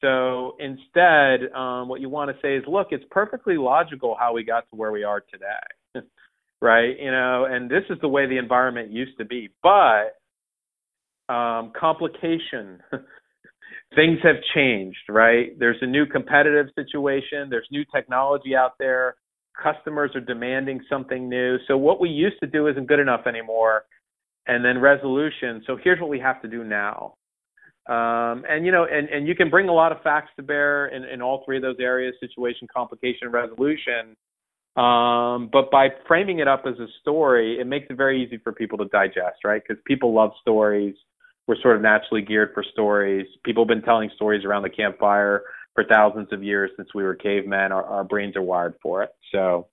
So 0.01 0.55
instead, 0.59 1.51
um, 1.55 1.87
what 1.87 2.01
you 2.01 2.09
want 2.09 2.29
to 2.29 2.37
say 2.41 2.57
is, 2.57 2.63
look, 2.67 2.87
it's 2.91 3.05
perfectly 3.09 3.57
logical 3.57 4.15
how 4.19 4.33
we 4.33 4.43
got 4.43 4.69
to 4.69 4.75
where 4.75 4.91
we 4.91 5.03
are 5.03 5.21
today, 5.21 6.05
right? 6.61 6.99
You 6.99 7.11
know, 7.11 7.45
and 7.49 7.69
this 7.69 7.83
is 7.89 7.97
the 8.01 8.09
way 8.09 8.27
the 8.27 8.37
environment 8.37 8.91
used 8.91 9.17
to 9.19 9.25
be. 9.25 9.49
But 9.63 10.15
um, 11.33 11.71
complication, 11.79 12.81
things 13.95 14.19
have 14.23 14.35
changed, 14.53 14.99
right? 15.07 15.57
There's 15.57 15.77
a 15.81 15.87
new 15.87 16.05
competitive 16.05 16.67
situation. 16.75 17.49
There's 17.49 17.67
new 17.71 17.85
technology 17.95 18.55
out 18.55 18.73
there 18.77 19.15
customers 19.61 20.11
are 20.15 20.21
demanding 20.21 20.81
something 20.89 21.29
new. 21.29 21.57
So 21.67 21.77
what 21.77 21.99
we 21.99 22.09
used 22.09 22.39
to 22.41 22.47
do 22.47 22.67
isn't 22.67 22.87
good 22.87 22.99
enough 22.99 23.27
anymore. 23.27 23.85
And 24.47 24.63
then 24.63 24.79
resolution. 24.79 25.63
So 25.65 25.75
here's 25.83 25.99
what 25.99 26.09
we 26.09 26.19
have 26.19 26.41
to 26.43 26.47
do 26.47 26.63
now. 26.63 27.15
Um, 27.87 28.45
and 28.49 28.65
you 28.65 28.71
know, 28.71 28.85
and, 28.91 29.09
and 29.09 29.27
you 29.27 29.35
can 29.35 29.49
bring 29.49 29.69
a 29.69 29.73
lot 29.73 29.91
of 29.91 30.01
facts 30.01 30.31
to 30.37 30.43
bear 30.43 30.87
in, 30.87 31.03
in 31.03 31.21
all 31.21 31.43
three 31.45 31.57
of 31.57 31.63
those 31.63 31.77
areas: 31.79 32.15
situation, 32.19 32.67
complication, 32.75 33.29
resolution. 33.29 34.15
Um, 34.75 35.49
but 35.51 35.71
by 35.71 35.89
framing 36.07 36.39
it 36.39 36.47
up 36.47 36.63
as 36.67 36.77
a 36.79 36.87
story, 37.01 37.59
it 37.59 37.65
makes 37.67 37.87
it 37.89 37.95
very 37.95 38.23
easy 38.23 38.37
for 38.37 38.51
people 38.51 38.77
to 38.79 38.85
digest, 38.85 39.43
right? 39.43 39.61
Because 39.65 39.81
people 39.85 40.13
love 40.13 40.31
stories. 40.41 40.95
We're 41.47 41.61
sort 41.61 41.75
of 41.75 41.83
naturally 41.83 42.23
geared 42.23 42.51
for 42.53 42.63
stories. 42.63 43.27
People 43.43 43.63
have 43.63 43.69
been 43.69 43.83
telling 43.83 44.09
stories 44.15 44.43
around 44.43 44.63
the 44.63 44.69
campfire 44.69 45.43
for 45.75 45.83
thousands 45.83 46.29
of 46.31 46.43
years 46.43 46.71
since 46.77 46.89
we 46.95 47.03
were 47.03 47.15
cavemen. 47.15 47.71
Our, 47.71 47.83
our 47.83 48.03
brains 48.03 48.35
are 48.35 48.41
wired 48.41 48.75
for 48.81 49.03
it. 49.03 49.11
So, 49.31 49.67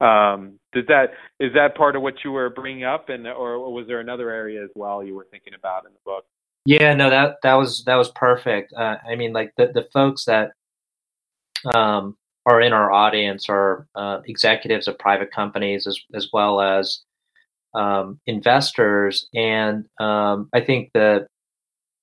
um, 0.00 0.58
does 0.72 0.84
that 0.86 1.08
is 1.40 1.52
that 1.54 1.76
part 1.76 1.96
of 1.96 2.02
what 2.02 2.14
you 2.24 2.30
were 2.30 2.48
bringing 2.48 2.84
up, 2.84 3.08
and 3.08 3.26
or 3.26 3.72
was 3.72 3.86
there 3.86 4.00
another 4.00 4.30
area 4.30 4.62
as 4.62 4.70
well 4.74 5.02
you 5.02 5.14
were 5.14 5.26
thinking 5.30 5.54
about 5.54 5.84
in 5.84 5.92
the 5.92 5.98
book? 6.04 6.24
Yeah, 6.64 6.94
no 6.94 7.10
that 7.10 7.36
that 7.42 7.54
was 7.54 7.82
that 7.86 7.96
was 7.96 8.10
perfect. 8.10 8.72
Uh, 8.72 8.96
I 9.08 9.16
mean, 9.16 9.32
like 9.32 9.52
the 9.56 9.66
the 9.66 9.88
folks 9.92 10.24
that 10.26 10.52
um, 11.74 12.16
are 12.46 12.60
in 12.60 12.72
our 12.72 12.92
audience 12.92 13.46
are 13.48 13.88
uh, 13.94 14.20
executives 14.26 14.86
of 14.86 14.98
private 14.98 15.32
companies 15.32 15.86
as 15.86 15.98
as 16.14 16.28
well 16.32 16.60
as 16.60 17.00
um, 17.74 18.20
investors, 18.26 19.28
and 19.34 19.86
um, 19.98 20.48
I 20.54 20.60
think 20.60 20.90
the 20.94 21.26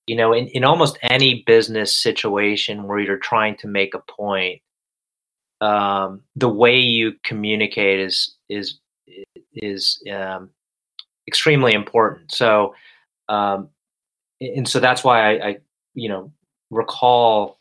you 0.06 0.14
know, 0.14 0.32
in, 0.32 0.46
in 0.48 0.64
almost 0.64 0.98
any 1.02 1.42
business 1.46 1.96
situation 1.96 2.84
where 2.84 3.00
you're 3.00 3.16
trying 3.16 3.56
to 3.58 3.66
make 3.66 3.94
a 3.94 3.98
point, 3.98 4.62
um, 5.60 6.22
the 6.36 6.48
way 6.48 6.78
you 6.78 7.14
communicate 7.24 8.00
is 8.00 8.34
is 8.48 8.78
is 9.54 10.02
um, 10.12 10.50
extremely 11.26 11.72
important. 11.72 12.32
So, 12.32 12.74
um, 13.28 13.70
and 14.40 14.68
so 14.68 14.78
that's 14.78 15.02
why 15.02 15.36
I, 15.38 15.48
I 15.48 15.56
you 15.94 16.08
know, 16.08 16.32
recall, 16.70 17.58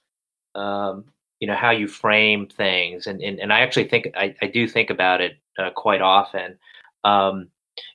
um, 0.53 1.05
you 1.39 1.47
know, 1.47 1.55
how 1.55 1.71
you 1.71 1.87
frame 1.87 2.47
things, 2.47 3.07
and 3.07 3.21
and, 3.21 3.39
and 3.39 3.51
I 3.51 3.61
actually 3.61 3.87
think 3.87 4.09
I, 4.15 4.35
I 4.41 4.47
do 4.47 4.67
think 4.67 4.91
about 4.91 5.21
it 5.21 5.37
uh, 5.57 5.71
quite 5.71 6.01
often. 6.01 6.59
Um, 7.03 7.47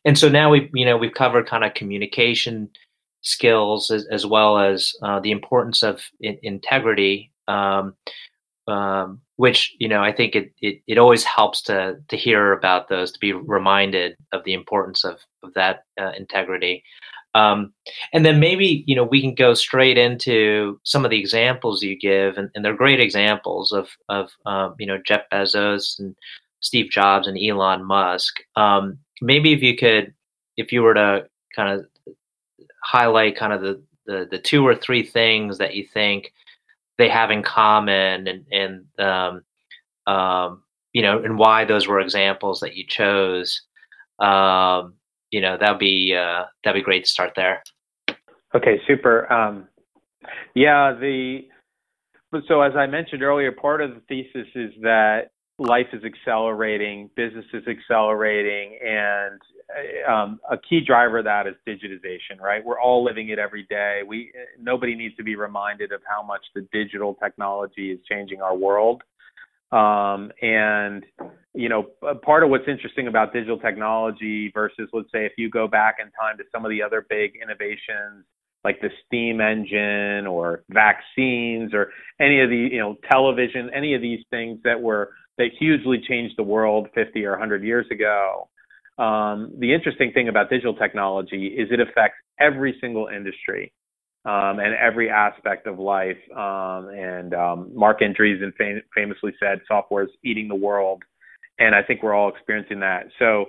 and 0.05 0.19
so 0.19 0.29
now 0.29 0.51
we've 0.51 0.71
you 0.75 0.87
know 0.87 0.97
we've 0.97 1.15
covered 1.15 1.47
kind 1.47 1.65
of 1.65 1.75
communication 1.75 2.69
skills 3.23 3.91
as, 3.91 4.07
as 4.07 4.25
well 4.25 4.59
as 4.59 4.95
uh, 5.03 5.21
the 5.21 5.31
importance 5.31 5.83
of 5.83 6.03
in, 6.21 6.39
integrity 6.43 7.31
um, 7.49 7.95
um, 8.69 9.21
which 9.37 9.75
you 9.79 9.89
know 9.89 10.03
I 10.03 10.13
think 10.13 10.37
it, 10.37 10.53
it, 10.61 10.83
it 10.87 10.99
always 10.99 11.25
helps 11.25 11.63
to 11.63 11.97
to 12.09 12.17
hear 12.17 12.53
about 12.53 12.89
those 12.89 13.13
to 13.13 13.19
be 13.19 13.33
reminded 13.33 14.17
of 14.33 14.45
the 14.45 14.55
importance 14.55 15.05
of 15.05 15.19
of 15.43 15.53
that 15.55 15.85
uh, 16.01 16.13
integrity. 16.17 16.85
Um, 17.33 17.73
and 18.13 18.27
then 18.27 18.41
maybe 18.41 18.85
you 18.87 18.95
know 18.95 19.05
we 19.05 19.21
can 19.21 19.35
go 19.35 19.55
straight 19.55 19.99
into 19.99 20.81
some 20.85 21.05
of 21.05 21.11
the 21.11 21.19
examples 21.19 21.83
you 21.83 21.99
give 21.99 22.37
and, 22.37 22.51
and 22.55 22.65
they're 22.65 22.75
great 22.75 23.01
examples 23.01 23.73
of 23.73 23.89
of 24.09 24.31
um, 24.47 24.75
you 24.79 24.87
know 24.87 24.99
Jeff 25.05 25.23
Bezos 25.33 25.99
and 25.99 26.15
Steve 26.61 26.91
Jobs 26.91 27.27
and 27.27 27.39
Elon 27.39 27.85
Musk. 27.85 28.41
Um, 28.57 28.99
maybe 29.23 29.53
if 29.53 29.63
you 29.63 29.77
could 29.77 30.13
if 30.57 30.71
you 30.71 30.83
were 30.83 30.95
to 30.95 31.27
kind 31.57 31.81
of 31.81 31.87
highlight 32.91 33.37
kind 33.37 33.53
of 33.53 33.61
the, 33.61 33.81
the, 34.07 34.29
the 34.31 34.39
two 34.39 34.67
or 34.67 34.75
three 34.75 35.05
things 35.05 35.59
that 35.59 35.75
you 35.75 35.85
think 35.85 36.33
they 36.99 37.09
have 37.09 37.31
in 37.31 37.43
common 37.43 38.27
and, 38.27 38.47
and 38.51 38.85
um, 38.99 39.43
um, 40.13 40.63
you 40.93 41.03
know, 41.03 41.23
and 41.23 41.39
why 41.39 41.65
those 41.65 41.87
were 41.87 42.01
examples 42.01 42.61
that 42.61 42.75
you 42.75 42.85
chose. 42.87 43.63
Um, 44.19 44.95
you 45.31 45.41
know, 45.41 45.57
that'd 45.57 45.79
be 45.79 46.17
uh, 46.17 46.47
that'd 46.65 46.79
be 46.79 46.85
great 46.85 47.05
to 47.05 47.11
start 47.11 47.33
there. 47.37 47.63
Okay, 48.55 48.81
super. 48.89 49.33
Um, 49.33 49.69
yeah, 50.55 50.93
the 50.93 51.43
so 52.49 52.61
as 52.63 52.73
I 52.77 52.87
mentioned 52.87 53.23
earlier, 53.23 53.53
part 53.53 53.81
of 53.81 53.91
the 53.95 54.01
thesis 54.09 54.49
is 54.57 54.73
that 54.83 55.31
life 55.61 55.89
is 55.93 56.03
accelerating, 56.05 57.11
business 57.15 57.45
is 57.53 57.63
accelerating, 57.69 58.79
and 58.83 59.41
um, 60.09 60.41
a 60.51 60.57
key 60.57 60.81
driver 60.85 61.19
of 61.19 61.25
that 61.27 61.47
is 61.47 61.55
digitization. 61.69 62.41
Right, 62.41 62.65
we're 62.65 62.81
all 62.81 63.05
living 63.05 63.29
it 63.29 63.39
every 63.39 63.65
day. 63.65 64.01
We 64.07 64.33
nobody 64.59 64.95
needs 64.95 65.15
to 65.17 65.23
be 65.23 65.37
reminded 65.37 65.93
of 65.93 66.01
how 66.09 66.23
much 66.23 66.41
the 66.55 66.67
digital 66.73 67.15
technology 67.15 67.93
is 67.93 68.01
changing 68.09 68.41
our 68.41 68.57
world. 68.57 69.03
Um, 69.71 70.33
and 70.43 71.05
you 71.55 71.69
know, 71.69 71.89
part 72.23 72.43
of 72.43 72.51
what's 72.51 72.67
interesting 72.67 73.07
about 73.07 73.33
digital 73.33 73.59
technology 73.59 74.51
versus, 74.55 74.89
let's 74.93 75.13
say, 75.13 75.27
if 75.27 75.33
you 75.37 75.51
go 75.51 75.69
back 75.69 75.97
in 76.01 76.11
time 76.13 76.39
to 76.39 76.45
some 76.51 76.65
of 76.65 76.71
the 76.71 76.83
other 76.83 77.07
big 77.09 77.33
innovations 77.41 78.25
like 78.65 78.81
the 78.81 78.91
steam 79.07 79.41
engine 79.41 80.27
or 80.27 80.65
vaccines 80.69 81.73
or 81.73 81.91
any 82.21 82.41
of 82.41 82.51
the 82.51 82.69
you 82.73 82.79
know 82.79 82.97
television 83.11 83.71
any 83.75 83.95
of 83.95 84.03
these 84.03 84.21
things 84.31 84.59
that 84.65 84.81
were 84.81 85.11
that 85.41 85.49
hugely 85.59 85.99
changed 86.07 86.35
the 86.37 86.43
world 86.43 86.89
50 86.95 87.25
or 87.25 87.31
100 87.31 87.65
years 87.65 87.87
ago. 87.91 88.49
Um, 88.99 89.51
the 89.59 89.73
interesting 89.73 90.13
thing 90.13 90.29
about 90.29 90.51
digital 90.51 90.75
technology 90.75 91.47
is 91.47 91.69
it 91.73 91.81
affects 91.81 92.19
every 92.39 92.77
single 92.81 93.09
industry 93.09 93.73
um, 94.27 94.59
and 94.59 94.75
every 94.75 95.09
aspect 95.09 95.67
of 95.67 95.79
life. 95.79 96.19
Um, 96.37 96.91
and 96.91 97.33
um, 97.33 97.71
Marc 97.75 98.01
Andreessen 98.01 98.55
fam- 98.59 98.83
famously 98.95 99.33
said, 99.41 99.61
"Software 99.67 100.05
is 100.05 100.11
eating 100.23 100.49
the 100.49 100.55
world," 100.55 101.03
and 101.59 101.75
I 101.75 101.83
think 101.83 102.03
we're 102.03 102.15
all 102.15 102.29
experiencing 102.29 102.81
that. 102.81 103.07
So, 103.19 103.47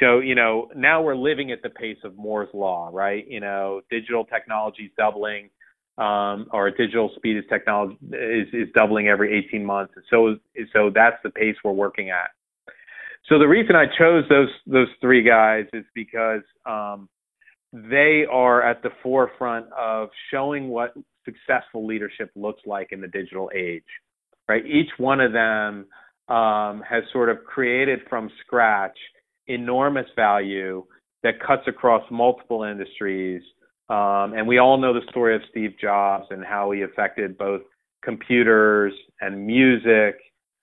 so 0.00 0.18
you 0.18 0.34
know, 0.34 0.68
now 0.74 1.00
we're 1.00 1.14
living 1.14 1.52
at 1.52 1.62
the 1.62 1.70
pace 1.70 1.98
of 2.02 2.16
Moore's 2.16 2.52
law, 2.52 2.90
right? 2.92 3.24
You 3.28 3.38
know, 3.38 3.82
digital 3.88 4.24
technology 4.24 4.84
is 4.84 4.90
doubling 4.98 5.50
um, 5.98 6.46
or 6.52 6.70
digital 6.70 7.10
speed 7.16 7.36
is 7.36 7.44
technology 7.48 7.96
is, 8.12 8.48
is 8.52 8.68
doubling 8.74 9.08
every 9.08 9.36
18 9.46 9.64
months. 9.64 9.94
So 10.10 10.36
so 10.72 10.90
that's 10.94 11.16
the 11.22 11.30
pace 11.30 11.56
we're 11.64 11.72
working 11.72 12.10
at. 12.10 12.30
So 13.28 13.38
the 13.38 13.46
reason 13.46 13.76
I 13.76 13.86
chose 13.86 14.24
those 14.28 14.48
those 14.66 14.88
three 15.00 15.22
guys 15.22 15.66
is 15.72 15.84
because 15.94 16.42
um, 16.66 17.08
they 17.72 18.24
are 18.30 18.62
at 18.62 18.82
the 18.82 18.90
forefront 19.02 19.66
of 19.72 20.08
showing 20.30 20.68
what 20.68 20.94
successful 21.24 21.86
leadership 21.86 22.30
looks 22.34 22.62
like 22.66 22.88
in 22.90 23.00
the 23.00 23.08
digital 23.08 23.50
age, 23.54 23.84
right? 24.48 24.64
Each 24.66 24.90
one 24.98 25.20
of 25.20 25.32
them 25.32 25.86
um, 26.28 26.82
has 26.88 27.04
sort 27.12 27.28
of 27.28 27.44
created 27.44 28.00
from 28.08 28.30
scratch 28.44 28.96
enormous 29.46 30.06
value 30.16 30.84
that 31.22 31.34
cuts 31.40 31.62
across 31.66 32.02
multiple 32.10 32.64
industries. 32.64 33.42
Um, 33.88 34.34
and 34.34 34.46
we 34.46 34.58
all 34.58 34.78
know 34.78 34.94
the 34.94 35.06
story 35.10 35.34
of 35.34 35.42
Steve 35.50 35.72
Jobs 35.80 36.26
and 36.30 36.44
how 36.44 36.70
he 36.70 36.82
affected 36.82 37.36
both 37.36 37.62
computers 38.02 38.92
and 39.20 39.46
music 39.46 40.16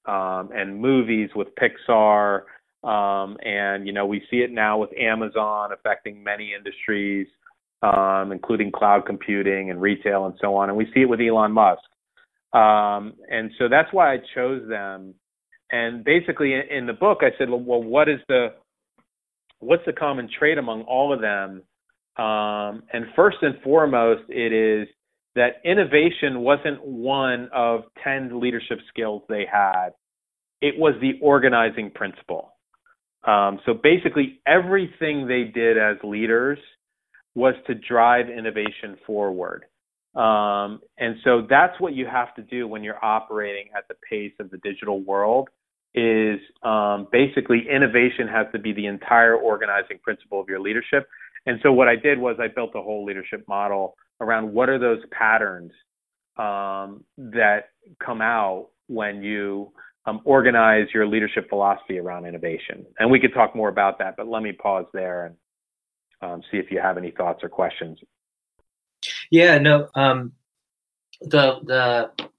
um, 0.05 0.49
and 0.53 0.79
movies 0.79 1.29
with 1.35 1.47
Pixar. 1.55 2.41
Um, 2.83 3.38
and, 3.43 3.85
you 3.85 3.93
know, 3.93 4.05
we 4.05 4.23
see 4.31 4.38
it 4.38 4.51
now 4.51 4.77
with 4.77 4.89
Amazon 4.97 5.71
affecting 5.73 6.23
many 6.23 6.53
industries, 6.57 7.27
um, 7.81 8.31
including 8.31 8.71
cloud 8.71 9.05
computing 9.05 9.69
and 9.69 9.81
retail 9.81 10.25
and 10.25 10.35
so 10.41 10.55
on. 10.55 10.69
And 10.69 10.77
we 10.77 10.85
see 10.93 11.01
it 11.01 11.09
with 11.09 11.19
Elon 11.19 11.51
Musk. 11.51 11.81
Um, 12.53 13.13
and 13.29 13.51
so 13.59 13.67
that's 13.69 13.91
why 13.91 14.13
I 14.13 14.17
chose 14.33 14.67
them. 14.67 15.13
And 15.71 16.03
basically 16.03 16.53
in, 16.53 16.88
the 16.88 16.93
book, 16.93 17.19
I 17.21 17.38
said, 17.38 17.49
well, 17.49 17.61
what 17.61 18.09
is 18.09 18.19
the, 18.27 18.53
what's 19.59 19.85
the 19.85 19.93
common 19.93 20.27
trait 20.39 20.57
among 20.57 20.81
all 20.83 21.13
of 21.13 21.21
them? 21.21 21.61
Um, 22.19 22.83
and 22.91 23.05
first 23.15 23.38
and 23.41 23.55
foremost, 23.63 24.23
it 24.27 24.51
is 24.51 24.88
that 25.35 25.61
innovation 25.63 26.41
wasn't 26.41 26.83
one 26.83 27.49
of 27.53 27.83
10 28.03 28.41
leadership 28.41 28.79
skills 28.89 29.23
they 29.29 29.45
had. 29.49 29.91
It 30.61 30.77
was 30.77 30.95
the 30.99 31.13
organizing 31.21 31.91
principle. 31.91 32.53
Um, 33.25 33.59
so 33.65 33.73
basically, 33.73 34.41
everything 34.45 35.27
they 35.27 35.45
did 35.45 35.77
as 35.77 35.95
leaders 36.03 36.59
was 37.35 37.53
to 37.67 37.75
drive 37.75 38.29
innovation 38.29 38.97
forward. 39.05 39.65
Um, 40.15 40.81
and 40.97 41.15
so 41.23 41.45
that's 41.49 41.79
what 41.79 41.93
you 41.93 42.05
have 42.05 42.35
to 42.35 42.41
do 42.41 42.67
when 42.67 42.83
you're 42.83 43.03
operating 43.03 43.67
at 43.77 43.88
the 43.88 43.95
pace 44.09 44.33
of 44.39 44.49
the 44.49 44.57
digital 44.57 45.01
world 45.01 45.47
is 45.93 46.39
um, 46.63 47.08
basically 47.12 47.67
innovation 47.69 48.27
has 48.27 48.48
to 48.53 48.60
be 48.60 48.74
the 48.74 48.86
entire 48.86 49.36
organizing 49.36 49.98
principle 50.03 50.39
of 50.39 50.48
your 50.48 50.60
leadership. 50.60 51.08
And 51.46 51.60
so 51.63 51.72
what 51.72 51.88
I 51.88 51.96
did 51.96 52.19
was 52.19 52.38
I 52.39 52.48
built 52.48 52.72
a 52.75 52.81
whole 52.81 53.05
leadership 53.05 53.43
model 53.48 53.96
around 54.22 54.53
what 54.53 54.69
are 54.69 54.77
those 54.77 55.00
patterns 55.12 55.72
um, 56.38 57.03
that 57.17 57.69
come 58.03 58.22
out 58.22 58.69
when 58.88 59.24
you 59.24 59.72
um, 60.05 60.22
organize 60.24 60.88
your 60.93 61.08
leadership 61.08 61.50
philosophy 61.50 62.00
around 62.00 62.25
innovation. 62.25 62.86
And 63.00 63.10
we 63.10 63.19
could 63.19 63.34
talk 63.34 63.55
more 63.55 63.69
about 63.69 64.00
that, 64.00 64.15
but 64.17 64.27
let 64.27 64.43
me 64.43 64.51
pause 64.51 64.86
there 64.93 65.25
and 65.25 65.36
um, 66.22 66.41
see 66.51 66.58
if 66.58 66.72
you 66.72 66.79
have 66.79 66.98
any 66.98 67.12
thoughts 67.12 67.43
or 67.43 67.50
questions. 67.50 68.00
Yeah, 69.31 69.58
no, 69.60 69.88
um, 69.96 70.34
the 71.22 71.60
the 71.63 72.29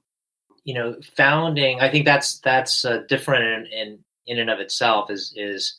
you 0.71 0.75
know 0.75 0.95
founding 1.17 1.81
i 1.81 1.91
think 1.91 2.05
that's 2.05 2.39
that's 2.41 2.85
uh, 2.85 3.03
different 3.09 3.45
in, 3.45 3.79
in 3.81 3.99
in 4.27 4.39
and 4.39 4.51
of 4.51 4.61
itself 4.61 5.11
is 5.11 5.33
is 5.37 5.79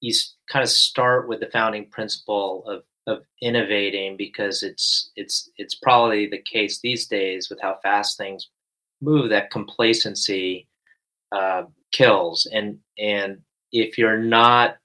you 0.00 0.12
kind 0.48 0.62
of 0.62 0.68
start 0.68 1.28
with 1.28 1.40
the 1.40 1.50
founding 1.50 1.86
principle 1.90 2.64
of 2.66 2.82
of 3.08 3.24
innovating 3.40 4.16
because 4.16 4.62
it's 4.62 5.10
it's 5.16 5.50
it's 5.56 5.74
probably 5.74 6.28
the 6.28 6.38
case 6.38 6.80
these 6.80 7.08
days 7.08 7.50
with 7.50 7.60
how 7.60 7.76
fast 7.82 8.16
things 8.16 8.48
move 9.00 9.30
that 9.30 9.50
complacency 9.50 10.68
uh, 11.32 11.64
kills. 11.90 12.46
And 12.52 12.78
and 12.98 13.40
if 13.72 13.98
you're 13.98 14.18
not 14.18 14.76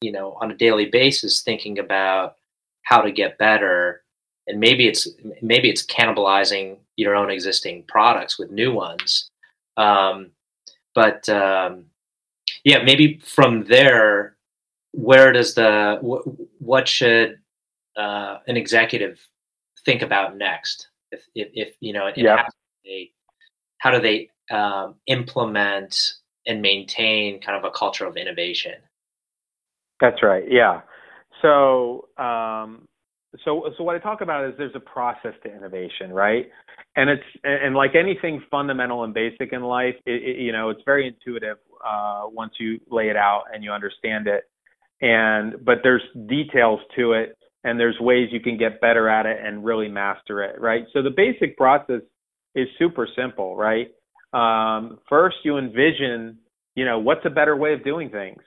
you 0.00 0.12
know 0.12 0.36
on 0.40 0.50
a 0.50 0.56
daily 0.56 0.86
basis 0.86 1.42
thinking 1.42 1.78
about 1.78 2.34
how 2.82 3.02
to 3.02 3.12
get 3.12 3.38
better 3.38 4.02
and 4.46 4.58
maybe 4.58 4.88
it's 4.88 5.06
maybe 5.42 5.68
it's 5.68 5.84
cannibalizing 5.86 6.78
your 7.00 7.14
own 7.16 7.30
existing 7.30 7.84
products 7.88 8.38
with 8.38 8.50
new 8.50 8.72
ones. 8.72 9.30
Um, 9.76 10.30
but 10.94 11.28
um, 11.28 11.86
yeah, 12.64 12.82
maybe 12.82 13.18
from 13.24 13.64
there, 13.64 14.36
where 14.92 15.32
does 15.32 15.54
the 15.54 15.98
wh- 16.02 16.26
what 16.60 16.86
should 16.86 17.38
uh, 17.96 18.38
an 18.46 18.56
executive 18.56 19.18
think 19.84 20.02
about 20.02 20.36
next? 20.36 20.88
If 21.10 21.22
if, 21.34 21.48
if 21.54 21.74
you 21.80 21.92
know, 21.92 22.10
yeah. 22.14 22.36
how 22.36 22.42
do 22.44 22.50
they, 22.84 23.10
how 23.78 23.90
do 23.90 24.00
they 24.00 24.30
um, 24.54 24.96
implement 25.06 26.14
and 26.46 26.60
maintain 26.60 27.40
kind 27.40 27.56
of 27.56 27.64
a 27.64 27.70
culture 27.70 28.06
of 28.06 28.16
innovation? 28.16 28.74
That's 30.00 30.22
right. 30.22 30.44
Yeah. 30.50 30.80
So 31.42 32.08
um, 32.18 32.88
so 33.44 33.70
so 33.76 33.84
what 33.84 33.94
I 33.94 33.98
talk 33.98 34.20
about 34.20 34.48
is 34.48 34.54
there's 34.58 34.74
a 34.74 34.80
process 34.80 35.34
to 35.44 35.54
innovation, 35.54 36.12
right? 36.12 36.46
And 36.96 37.08
it's 37.08 37.22
and 37.44 37.74
like 37.74 37.94
anything 37.94 38.42
fundamental 38.50 39.04
and 39.04 39.14
basic 39.14 39.52
in 39.52 39.62
life, 39.62 39.94
it, 40.06 40.22
it, 40.22 40.40
you 40.40 40.52
know, 40.52 40.70
it's 40.70 40.82
very 40.84 41.06
intuitive 41.06 41.58
uh, 41.86 42.22
once 42.24 42.52
you 42.58 42.80
lay 42.90 43.08
it 43.08 43.16
out 43.16 43.44
and 43.54 43.62
you 43.62 43.70
understand 43.70 44.26
it. 44.26 44.44
And 45.00 45.64
but 45.64 45.78
there's 45.82 46.02
details 46.28 46.80
to 46.96 47.12
it, 47.12 47.36
and 47.64 47.78
there's 47.78 47.98
ways 48.00 48.28
you 48.32 48.40
can 48.40 48.58
get 48.58 48.80
better 48.80 49.08
at 49.08 49.26
it 49.26 49.38
and 49.42 49.64
really 49.64 49.88
master 49.88 50.42
it, 50.42 50.60
right? 50.60 50.84
So 50.92 51.02
the 51.02 51.10
basic 51.10 51.56
process 51.56 52.02
is 52.54 52.66
super 52.78 53.06
simple, 53.16 53.56
right? 53.56 53.88
Um, 54.32 54.98
first, 55.08 55.36
you 55.44 55.58
envision, 55.58 56.38
you 56.74 56.84
know, 56.84 56.98
what's 56.98 57.24
a 57.24 57.30
better 57.30 57.56
way 57.56 57.74
of 57.74 57.84
doing 57.84 58.10
things. 58.10 58.42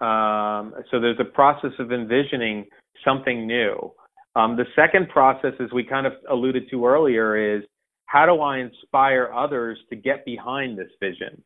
Um, 0.00 0.74
so 0.90 1.00
there's 1.00 1.18
a 1.20 1.24
process 1.24 1.72
of 1.78 1.92
envisioning 1.92 2.66
something 3.04 3.46
new. 3.46 3.92
Um, 4.36 4.54
the 4.54 4.66
second 4.76 5.08
process, 5.08 5.54
as 5.60 5.72
we 5.72 5.82
kind 5.82 6.06
of 6.06 6.12
alluded 6.30 6.68
to 6.70 6.86
earlier, 6.86 7.56
is 7.56 7.62
how 8.04 8.26
do 8.26 8.40
I 8.42 8.58
inspire 8.58 9.32
others 9.34 9.78
to 9.88 9.96
get 9.96 10.26
behind 10.26 10.78
this 10.78 10.90
vision, 11.00 11.42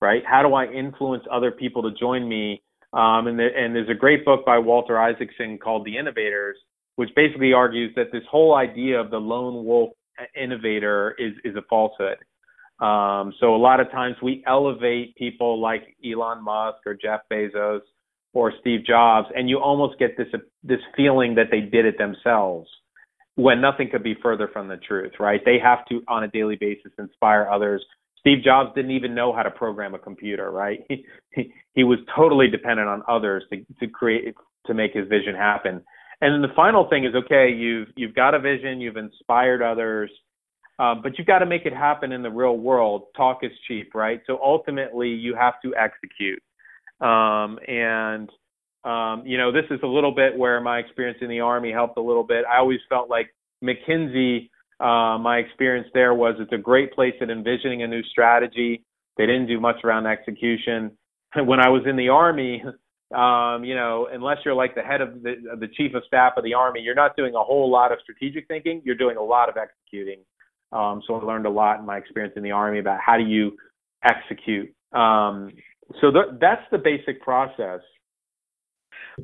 right? 0.00 0.22
How 0.26 0.42
do 0.42 0.52
I 0.54 0.66
influence 0.66 1.22
other 1.32 1.52
people 1.52 1.82
to 1.82 1.92
join 1.98 2.28
me? 2.28 2.60
Um, 2.92 3.28
and, 3.28 3.38
the, 3.38 3.48
and 3.56 3.74
there's 3.74 3.88
a 3.88 3.94
great 3.94 4.24
book 4.24 4.44
by 4.44 4.58
Walter 4.58 4.98
Isaacson 4.98 5.58
called 5.58 5.86
The 5.86 5.96
Innovators, 5.96 6.56
which 6.96 7.10
basically 7.14 7.52
argues 7.52 7.92
that 7.94 8.12
this 8.12 8.22
whole 8.28 8.56
idea 8.56 9.00
of 9.00 9.10
the 9.10 9.18
lone 9.18 9.64
wolf 9.64 9.90
innovator 10.40 11.14
is, 11.18 11.32
is 11.44 11.56
a 11.56 11.62
falsehood. 11.70 12.18
Um, 12.80 13.32
so 13.38 13.54
a 13.54 13.56
lot 13.56 13.78
of 13.78 13.90
times 13.92 14.16
we 14.22 14.42
elevate 14.46 15.14
people 15.16 15.60
like 15.60 15.96
Elon 16.04 16.42
Musk 16.42 16.78
or 16.84 16.94
Jeff 16.94 17.20
Bezos 17.32 17.80
or 18.34 18.52
Steve 18.60 18.84
Jobs, 18.84 19.28
and 19.34 19.48
you 19.48 19.58
almost 19.58 19.98
get 19.98 20.16
this 20.16 20.26
this 20.62 20.80
feeling 20.96 21.36
that 21.36 21.46
they 21.50 21.60
did 21.60 21.86
it 21.86 21.96
themselves, 21.96 22.68
when 23.36 23.60
nothing 23.60 23.88
could 23.90 24.02
be 24.02 24.16
further 24.22 24.48
from 24.52 24.68
the 24.68 24.76
truth. 24.76 25.12
Right? 25.18 25.40
They 25.44 25.58
have 25.62 25.86
to, 25.86 26.02
on 26.08 26.24
a 26.24 26.28
daily 26.28 26.56
basis, 26.56 26.92
inspire 26.98 27.48
others. 27.50 27.82
Steve 28.18 28.42
Jobs 28.42 28.74
didn't 28.74 28.90
even 28.90 29.14
know 29.14 29.32
how 29.32 29.42
to 29.42 29.50
program 29.50 29.94
a 29.94 29.98
computer. 29.98 30.50
Right? 30.50 30.80
He 30.88 31.06
he, 31.34 31.52
he 31.74 31.84
was 31.84 31.98
totally 32.14 32.48
dependent 32.48 32.88
on 32.88 33.02
others 33.08 33.44
to 33.50 33.64
to 33.80 33.86
create 33.86 34.34
to 34.66 34.74
make 34.74 34.92
his 34.92 35.08
vision 35.08 35.34
happen. 35.34 35.80
And 36.20 36.34
then 36.34 36.42
the 36.42 36.54
final 36.54 36.88
thing 36.88 37.04
is, 37.04 37.14
okay, 37.14 37.50
you've 37.50 37.88
you've 37.96 38.14
got 38.14 38.34
a 38.34 38.40
vision, 38.40 38.80
you've 38.80 38.96
inspired 38.96 39.62
others. 39.62 40.10
Um, 40.76 41.02
but 41.04 41.16
you've 41.16 41.28
got 41.28 41.38
to 41.38 41.46
make 41.46 41.66
it 41.66 41.72
happen 41.72 42.10
in 42.10 42.20
the 42.20 42.30
real 42.30 42.56
world. 42.56 43.04
Talk 43.16 43.40
is 43.42 43.52
cheap, 43.68 43.94
right? 43.94 44.20
So 44.26 44.40
ultimately, 44.42 45.08
you 45.08 45.36
have 45.36 45.54
to 45.62 45.72
execute. 45.76 46.42
Um, 47.00 47.58
and 47.66 48.30
um, 48.84 49.22
you 49.24 49.38
know, 49.38 49.50
this 49.50 49.64
is 49.70 49.80
a 49.82 49.86
little 49.86 50.14
bit 50.14 50.36
where 50.36 50.60
my 50.60 50.78
experience 50.78 51.18
in 51.22 51.28
the 51.28 51.40
Army 51.40 51.72
helped 51.72 51.96
a 51.96 52.02
little 52.02 52.22
bit. 52.22 52.44
I 52.44 52.58
always 52.58 52.80
felt 52.88 53.08
like 53.08 53.34
McKinsey, 53.62 54.50
uh, 54.78 55.18
my 55.18 55.38
experience 55.38 55.88
there 55.94 56.12
was 56.12 56.34
it's 56.38 56.52
a 56.52 56.58
great 56.58 56.92
place 56.92 57.14
at 57.22 57.30
envisioning 57.30 57.82
a 57.82 57.86
new 57.86 58.02
strategy. 58.02 58.84
They 59.16 59.26
didn't 59.26 59.46
do 59.46 59.58
much 59.60 59.76
around 59.84 60.06
execution. 60.06 60.92
When 61.36 61.58
I 61.58 61.68
was 61.68 61.82
in 61.84 61.96
the 61.96 62.10
Army, 62.10 62.62
um, 63.14 63.64
you 63.64 63.74
know, 63.74 64.06
unless 64.12 64.38
you're 64.44 64.54
like 64.54 64.76
the 64.76 64.82
head 64.82 65.00
of 65.00 65.20
the, 65.22 65.34
the 65.58 65.66
chief 65.66 65.92
of 65.94 66.04
staff 66.06 66.34
of 66.36 66.44
the 66.44 66.54
Army, 66.54 66.80
you're 66.80 66.94
not 66.94 67.16
doing 67.16 67.34
a 67.34 67.42
whole 67.42 67.68
lot 67.68 67.90
of 67.90 67.98
strategic 68.02 68.46
thinking. 68.46 68.82
You're 68.84 68.94
doing 68.94 69.16
a 69.16 69.22
lot 69.22 69.48
of 69.48 69.56
executing. 69.56 70.20
Um, 70.70 71.02
so 71.06 71.14
I 71.14 71.24
learned 71.24 71.46
a 71.46 71.50
lot 71.50 71.80
in 71.80 71.86
my 71.86 71.96
experience 71.96 72.34
in 72.36 72.44
the 72.44 72.52
Army 72.52 72.78
about 72.78 73.00
how 73.04 73.16
do 73.16 73.24
you 73.24 73.56
execute. 74.04 74.72
Um, 74.92 75.50
so 76.00 76.10
th- 76.10 76.38
that's 76.40 76.62
the 76.70 76.78
basic 76.78 77.22
process. 77.22 77.80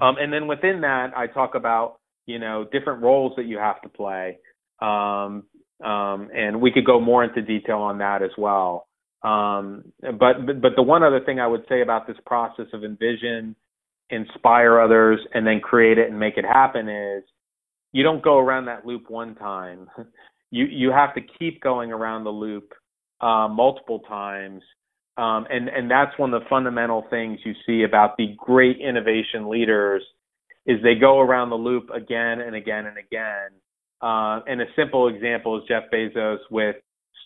Um, 0.01 0.17
and 0.19 0.33
then 0.33 0.47
within 0.47 0.81
that, 0.83 1.13
I 1.17 1.27
talk 1.27 1.55
about 1.55 1.99
you 2.27 2.39
know 2.39 2.67
different 2.71 3.03
roles 3.03 3.33
that 3.37 3.47
you 3.47 3.59
have 3.59 3.81
to 3.83 3.89
play, 3.89 4.39
um, 4.81 5.45
um, 5.85 6.29
and 6.35 6.61
we 6.61 6.71
could 6.71 6.85
go 6.85 7.01
more 7.01 7.25
into 7.25 7.43
detail 7.43 7.79
on 7.79 7.99
that 7.99 8.23
as 8.23 8.31
well. 8.39 8.87
Um, 9.23 9.85
but, 10.01 10.47
but 10.47 10.61
but 10.63 10.73
the 10.77 10.83
one 10.83 11.03
other 11.03 11.21
thing 11.21 11.41
I 11.41 11.47
would 11.47 11.65
say 11.69 11.83
about 11.83 12.07
this 12.07 12.17
process 12.25 12.67
of 12.73 12.85
envision, 12.85 13.57
inspire 14.11 14.81
others, 14.81 15.21
and 15.35 15.47
then 15.47 15.61
create 15.61 15.99
it 15.99 16.09
and 16.09 16.19
make 16.19 16.37
it 16.37 16.45
happen 16.45 16.89
is 16.89 17.25
you 17.93 18.03
don't 18.03 18.23
go 18.23 18.39
around 18.39 18.67
that 18.67 18.87
loop 18.87 19.11
one 19.11 19.35
time. 19.35 19.89
You 20.53 20.65
you 20.65 20.91
have 20.91 21.15
to 21.15 21.21
keep 21.39 21.63
going 21.63 21.93
around 21.93 22.25
the 22.25 22.31
loop 22.31 22.73
uh, 23.21 23.47
multiple 23.47 24.01
times 24.01 24.65
um, 25.17 25.47
and, 25.51 25.69
and 25.69 25.91
that's 25.91 26.17
one 26.19 26.33
of 26.33 26.43
the 26.43 26.49
fundamental 26.49 27.05
things 27.11 27.39
you 27.45 27.55
see 27.67 27.83
about 27.83 28.17
the 28.17 28.35
great 28.39 28.79
innovation 28.79 29.49
leaders 29.49 30.03
is 30.67 30.83
they 30.83 30.95
go 30.95 31.19
around 31.21 31.51
the 31.51 31.57
loop 31.57 31.91
again 31.91 32.41
and 32.41 32.55
again 32.55 32.87
and 32.87 32.97
again. 32.99 33.51
Uh, 34.03 34.41
and 34.47 34.61
a 34.61 34.67
simple 34.77 35.09
example 35.09 35.59
is 35.59 35.65
Jeff 35.69 35.85
Bezos 35.93 36.39
with 36.51 36.77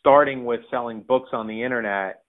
starting 0.01 0.44
with 0.44 0.61
selling 0.70 1.03
books 1.07 1.31
on 1.33 1.47
the 1.47 1.62
internet. 1.62 2.23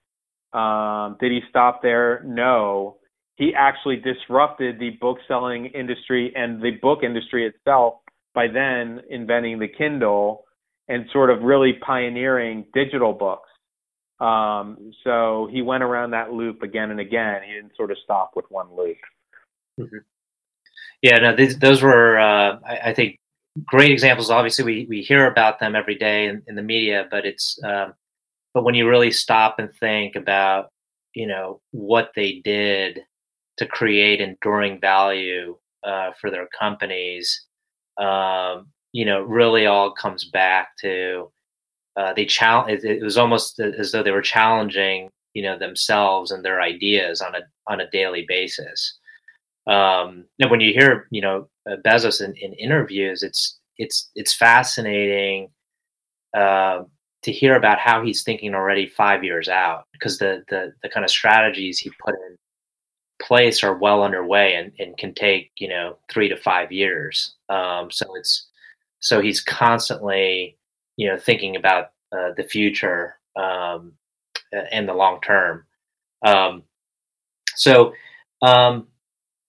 Um, 0.52 1.16
did 1.20 1.32
he 1.32 1.40
stop 1.50 1.82
there? 1.82 2.22
No. 2.24 2.98
He 3.36 3.52
actually 3.54 3.96
disrupted 3.96 4.78
the 4.78 4.90
book 5.00 5.18
selling 5.28 5.66
industry 5.66 6.32
and 6.34 6.60
the 6.62 6.72
book 6.80 7.00
industry 7.02 7.46
itself 7.46 7.94
by 8.34 8.46
then 8.48 9.00
inventing 9.10 9.58
the 9.58 9.68
Kindle 9.68 10.44
and 10.88 11.06
sort 11.12 11.30
of 11.30 11.42
really 11.42 11.74
pioneering 11.84 12.64
digital 12.72 13.12
books. 13.12 13.48
Um, 14.18 14.92
so 15.04 15.48
he 15.50 15.62
went 15.62 15.82
around 15.82 16.12
that 16.12 16.32
loop 16.32 16.62
again 16.62 16.90
and 16.90 17.00
again. 17.00 17.42
He 17.46 17.52
didn't 17.52 17.76
sort 17.76 17.90
of 17.90 17.98
stop 18.02 18.32
with 18.34 18.46
one 18.48 18.68
loop. 18.74 18.96
Mm-hmm. 19.78 19.98
Yeah, 21.02 21.18
no, 21.18 21.36
these, 21.36 21.58
those 21.58 21.82
were, 21.82 22.18
uh, 22.18 22.58
I, 22.66 22.78
I, 22.86 22.94
think, 22.94 23.18
great 23.66 23.90
examples. 23.90 24.30
Obviously, 24.30 24.64
we, 24.64 24.86
we 24.88 25.02
hear 25.02 25.26
about 25.26 25.60
them 25.60 25.76
every 25.76 25.96
day 25.96 26.26
in, 26.26 26.42
in 26.46 26.54
the 26.54 26.62
media, 26.62 27.06
but 27.10 27.26
it's, 27.26 27.58
um, 27.64 27.92
but 28.54 28.64
when 28.64 28.74
you 28.74 28.88
really 28.88 29.10
stop 29.10 29.58
and 29.58 29.70
think 29.74 30.16
about, 30.16 30.70
you 31.14 31.26
know, 31.26 31.60
what 31.72 32.10
they 32.16 32.40
did 32.42 33.00
to 33.58 33.66
create 33.66 34.20
enduring 34.20 34.80
value 34.80 35.56
uh, 35.84 36.12
for 36.20 36.30
their 36.30 36.48
companies, 36.58 37.46
um, 37.98 38.68
you 38.92 39.04
know, 39.04 39.20
really 39.20 39.66
all 39.66 39.90
comes 39.90 40.24
back 40.24 40.70
to 40.80 41.30
uh, 41.96 42.12
they 42.12 42.26
challenge. 42.26 42.84
It, 42.84 42.98
it, 42.98 43.02
was 43.02 43.16
almost 43.16 43.58
as 43.58 43.92
though 43.92 44.02
they 44.02 44.10
were 44.10 44.22
challenging, 44.22 45.10
you 45.34 45.42
know, 45.42 45.58
themselves 45.58 46.30
and 46.30 46.44
their 46.44 46.60
ideas 46.60 47.20
on 47.20 47.34
a 47.34 47.40
on 47.66 47.80
a 47.80 47.90
daily 47.90 48.24
basis. 48.28 48.98
Um, 49.66 50.26
and 50.38 50.50
when 50.50 50.60
you 50.60 50.72
hear, 50.72 51.08
you 51.10 51.20
know, 51.20 51.48
uh, 51.68 51.76
Bezos 51.84 52.22
in, 52.22 52.34
in 52.36 52.52
interviews, 52.54 53.22
it's 53.22 53.58
it's 53.78 54.10
it's 54.14 54.34
fascinating 54.34 55.50
uh, 56.36 56.82
to 57.22 57.32
hear 57.32 57.56
about 57.56 57.78
how 57.78 58.04
he's 58.04 58.22
thinking 58.22 58.54
already 58.54 58.86
five 58.86 59.24
years 59.24 59.48
out 59.48 59.84
because 59.92 60.18
the 60.18 60.44
the 60.48 60.72
the 60.82 60.88
kind 60.88 61.04
of 61.04 61.10
strategies 61.10 61.78
he 61.78 61.90
put 62.04 62.14
in 62.14 62.36
place 63.20 63.64
are 63.64 63.78
well 63.78 64.02
underway 64.02 64.54
and, 64.54 64.72
and 64.78 64.98
can 64.98 65.14
take 65.14 65.50
you 65.56 65.68
know 65.68 65.96
three 66.10 66.28
to 66.28 66.36
five 66.36 66.70
years. 66.70 67.34
Um, 67.48 67.90
so 67.90 68.06
it's 68.16 68.46
so 69.00 69.20
he's 69.20 69.40
constantly 69.40 70.56
you 70.96 71.08
know 71.08 71.18
thinking 71.18 71.56
about 71.56 71.92
uh, 72.12 72.32
the 72.36 72.44
future 72.44 73.16
um, 73.36 73.92
and 74.72 74.88
the 74.88 74.94
long 74.94 75.20
term. 75.20 75.64
Um, 76.24 76.62
so 77.54 77.92
um, 78.42 78.86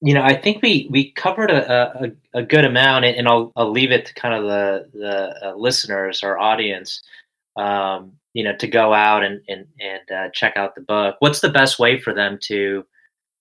you 0.02 0.14
know, 0.14 0.22
I 0.22 0.36
think 0.36 0.62
we 0.62 0.88
we 0.92 1.12
covered 1.12 1.50
a, 1.50 2.04
a, 2.04 2.40
a 2.40 2.44
good 2.44 2.66
amount, 2.66 3.06
and 3.06 3.28
I'll 3.28 3.52
I'll 3.56 3.72
leave 3.72 3.92
it 3.92 4.06
to 4.08 4.14
kind 4.14 4.34
of 4.36 4.44
the 4.44 4.90
the 4.94 5.50
uh, 5.50 5.56
listeners 5.56 6.24
or 6.24 6.38
audience, 6.38 7.02
um, 7.56 8.14
you 8.34 8.44
know, 8.44 8.56
to 8.58 8.68
go 8.68 8.94
out 8.94 9.24
and 9.24 9.42
and 9.48 9.66
and 9.80 10.12
uh, 10.12 10.30
check 10.34 10.56
out 10.56 10.76
the 10.76 10.82
book. 10.82 11.16
What's 11.20 11.40
the 11.40 11.50
best 11.50 11.80
way 11.80 12.00
for 12.00 12.14
them 12.14 12.38
to 12.44 12.86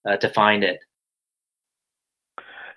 uh, 0.09 0.17
to 0.17 0.31
find 0.31 0.65
it? 0.65 0.81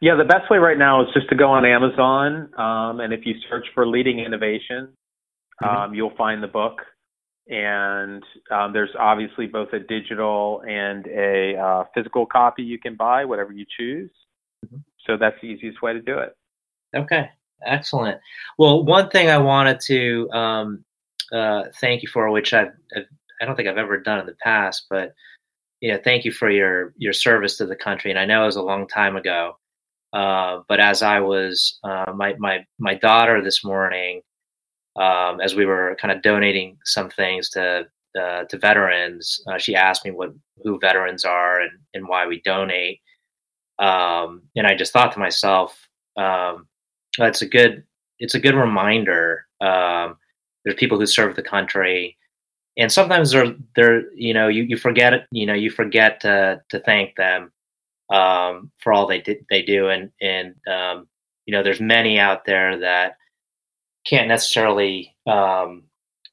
Yeah, 0.02 0.16
the 0.16 0.26
best 0.26 0.50
way 0.50 0.58
right 0.58 0.78
now 0.78 1.02
is 1.02 1.14
just 1.14 1.30
to 1.30 1.36
go 1.36 1.50
on 1.50 1.66
Amazon, 1.66 2.50
um, 2.58 3.00
and 3.00 3.14
if 3.14 3.26
you 3.26 3.36
search 3.50 3.68
for 3.74 3.88
"Leading 3.88 4.20
Innovation," 4.20 4.90
mm-hmm. 5.62 5.76
um, 5.76 5.94
you'll 5.94 6.16
find 6.16 6.42
the 6.42 6.48
book 6.48 6.82
and 7.50 8.24
um, 8.52 8.74
there's 8.74 8.92
obviously 8.98 9.48
both 9.48 9.74
a 9.74 9.80
digital 9.80 10.62
and 10.68 11.08
a 11.08 11.58
uh, 11.58 11.84
physical 11.96 12.26
copy 12.26 12.62
you 12.62 12.78
can 12.78 12.96
buy, 12.96 13.26
whatever 13.26 13.52
you 13.52 13.66
choose. 13.78 14.12
Mm-hmm. 14.66 14.78
So 15.08 15.18
that's 15.18 15.36
the 15.42 15.48
easiest 15.48 15.82
way 15.82 15.94
to 15.94 16.02
do 16.02 16.20
it. 16.20 16.36
Okay, 16.96 17.30
excellent. 17.66 18.20
Well, 18.58 18.84
one 18.86 19.10
thing 19.10 19.30
I 19.30 19.40
wanted 19.40 19.80
to 19.88 20.30
um, 20.32 20.86
uh, 21.32 21.64
thank 21.82 22.04
you 22.04 22.10
for, 22.10 22.30
which 22.30 22.54
I've, 22.54 22.72
I've, 22.96 23.06
I 23.42 23.46
don't 23.46 23.56
think 23.56 23.68
I've 23.68 23.78
ever 23.78 24.00
done 24.00 24.20
in 24.20 24.26
the 24.26 24.36
past, 24.44 24.86
but 24.90 25.14
you 25.82 25.92
know, 25.92 26.00
thank 26.04 26.26
you 26.26 26.32
for 26.32 26.50
your 26.50 26.94
your 26.98 27.14
service 27.14 27.58
to 27.58 27.66
the 27.66 27.76
country. 27.76 28.12
And 28.12 28.20
I 28.20 28.26
know 28.26 28.44
it 28.44 28.48
was 28.48 28.58
a 28.58 28.62
long 28.62 28.86
time 28.86 29.16
ago, 29.16 29.58
uh, 30.12 30.60
but 30.68 30.80
as 30.80 31.02
I 31.02 31.22
was 31.22 31.80
uh, 31.84 32.12
my 32.14 32.36
my 32.38 32.66
my 32.80 32.96
daughter 32.96 33.42
this 33.42 33.64
morning 33.64 34.22
um, 34.96 35.40
as 35.42 35.56
we 35.56 35.66
were 35.66 35.98
kind 36.00 36.12
of 36.12 36.22
donating 36.22 36.78
some 36.86 37.10
things 37.10 37.50
to 37.52 37.88
uh, 38.20 38.44
to 38.46 38.58
veterans, 38.58 39.42
uh, 39.48 39.58
she 39.58 39.76
asked 39.76 40.04
me 40.04 40.12
what 40.12 40.34
who 40.64 40.80
veterans 40.80 41.26
are 41.26 41.62
and, 41.62 41.72
and 41.94 42.08
why 42.08 42.26
we 42.26 42.42
donate. 42.42 43.02
Um, 43.78 44.42
and 44.56 44.68
I 44.68 44.76
just 44.76 44.92
thought 44.92 45.14
to 45.14 45.20
myself, 45.20 45.88
um, 46.18 46.68
that's 47.18 47.42
a 47.42 47.46
good 47.46 47.84
it's 48.20 48.36
a 48.36 48.40
good 48.40 48.56
reminder. 48.56 49.46
Um, 49.62 50.18
there's 50.64 50.76
people 50.76 51.00
who 51.00 51.06
serve 51.06 51.36
the 51.36 51.42
country, 51.42 52.18
and 52.78 52.92
sometimes 52.92 53.32
they're 53.32 53.56
they're 53.76 54.12
you 54.14 54.34
know 54.34 54.48
you, 54.48 54.64
you 54.64 54.78
forget 54.78 55.26
you 55.32 55.46
know 55.46 55.54
you 55.54 55.70
forget 55.70 56.20
to 56.22 56.62
to 56.70 56.80
thank 56.82 57.16
them 57.16 57.52
um, 58.10 58.72
for 58.80 58.92
all 58.92 59.08
they 59.08 59.22
did 59.22 59.46
they 59.50 59.62
do, 59.62 59.90
and 59.90 60.12
and 60.22 60.56
um, 60.68 61.08
you 61.46 61.54
know 61.54 61.64
there's 61.64 61.82
many 61.82 62.20
out 62.20 62.46
there 62.46 62.78
that 62.80 63.16
can't 64.10 64.28
necessarily 64.28 65.16
um, 65.28 65.84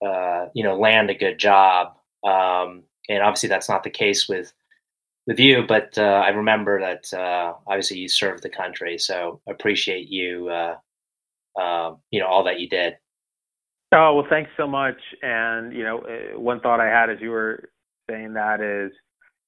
uh, 0.04 0.46
you 0.54 0.64
know 0.64 0.78
land 0.78 1.10
a 1.10 1.14
good 1.14 1.38
job. 1.38 1.96
Um, 2.24 2.84
and 3.08 3.22
obviously 3.22 3.48
that's 3.48 3.68
not 3.68 3.82
the 3.82 3.90
case 3.90 4.28
with 4.28 4.52
with 5.26 5.38
you. 5.38 5.64
But 5.66 5.96
uh, 5.98 6.02
I 6.24 6.28
remember 6.28 6.80
that 6.80 7.12
uh, 7.12 7.54
obviously 7.66 7.98
you 7.98 8.08
served 8.08 8.42
the 8.42 8.48
country, 8.48 8.98
so 8.98 9.40
appreciate 9.48 10.08
you 10.08 10.48
uh, 10.48 10.76
um, 11.60 11.98
you 12.10 12.20
know 12.20 12.26
all 12.26 12.44
that 12.44 12.60
you 12.60 12.68
did. 12.68 12.96
Oh 13.92 14.14
well, 14.14 14.26
thanks 14.28 14.50
so 14.56 14.66
much. 14.66 14.98
And 15.22 15.72
you 15.72 15.84
know, 15.84 15.98
uh, 15.98 16.38
one 16.38 16.60
thought 16.60 16.80
I 16.80 16.86
had 16.86 17.10
as 17.10 17.18
you 17.20 17.30
were 17.30 17.70
saying 18.10 18.34
that 18.34 18.60
is, 18.60 18.92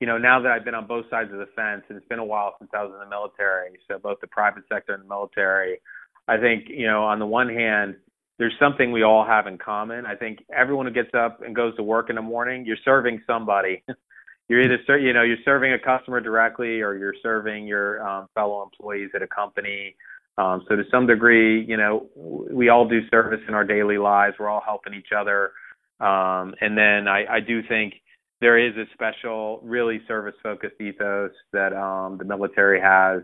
you 0.01 0.07
know, 0.07 0.19
now 0.19 0.41
that 0.41 0.53
I've 0.53 0.65
been 0.65 0.75
on 0.75 0.87
both 0.87 1.07
sides 1.11 1.33
of 1.33 1.39
the 1.39 1.49
fence, 1.57 1.83
and 1.89 1.97
it's 1.97 2.09
been 2.09 2.19
a 2.19 2.25
while 2.25 2.55
since 2.59 2.71
I 2.75 2.83
was 2.83 2.93
in 2.93 3.01
the 3.01 3.09
military, 3.09 3.71
so 3.89 3.99
both 3.99 4.19
the 4.21 4.27
private 4.29 4.65
sector 4.73 4.95
and 4.95 5.03
the 5.03 5.09
military, 5.09 5.81
I 6.29 6.37
think 6.37 6.69
you 6.69 6.87
know, 6.87 7.05
on 7.05 7.19
the 7.19 7.27
one 7.27 7.49
hand, 7.49 7.97
there's 8.39 8.55
something 8.61 8.93
we 8.93 9.03
all 9.03 9.25
have 9.25 9.47
in 9.47 9.59
common. 9.59 10.07
I 10.07 10.15
think 10.15 10.45
everyone 10.57 10.87
who 10.87 10.93
gets 10.93 11.11
up 11.15 11.43
and 11.43 11.55
goes 11.55 11.75
to 11.77 11.83
work 11.83 12.09
in 12.09 12.17
the 12.17 12.23
morning, 12.23 12.65
you're 12.65 12.77
serving 12.85 13.23
somebody. 13.27 13.83
you're 14.49 14.63
either 14.63 14.79
ser- 14.87 14.99
you 14.99 15.13
know 15.13 15.23
you're 15.23 15.37
serving 15.45 15.73
a 15.73 15.79
customer 15.79 16.21
directly 16.21 16.81
or 16.81 16.97
you're 16.97 17.15
serving 17.23 17.67
your 17.67 18.07
um, 18.07 18.29
fellow 18.35 18.63
employees 18.63 19.11
at 19.15 19.23
a 19.23 19.27
company. 19.27 19.95
Um, 20.39 20.65
so 20.69 20.77
to 20.77 20.85
some 20.91 21.07
degree, 21.07 21.65
you 21.65 21.77
know, 21.77 22.07
we 22.15 22.69
all 22.69 22.89
do 22.89 23.01
service 23.09 23.41
in 23.49 23.55
our 23.55 23.65
daily 23.65 23.99
lives. 23.99 24.37
We're 24.39 24.49
all 24.49 24.63
helping 24.65 24.95
each 24.95 25.11
other. 25.17 25.51
Um, 25.99 26.55
and 26.61 26.79
then 26.79 27.09
I, 27.09 27.25
I 27.29 27.41
do 27.41 27.61
think 27.67 27.95
there 28.41 28.57
is 28.57 28.73
a 28.77 28.85
special, 28.95 29.59
really 29.65 30.01
service-focused 30.07 30.81
ethos 30.81 31.33
that 31.53 31.73
um, 31.73 32.19
the 32.19 32.25
military 32.25 32.81
has, 32.81 33.23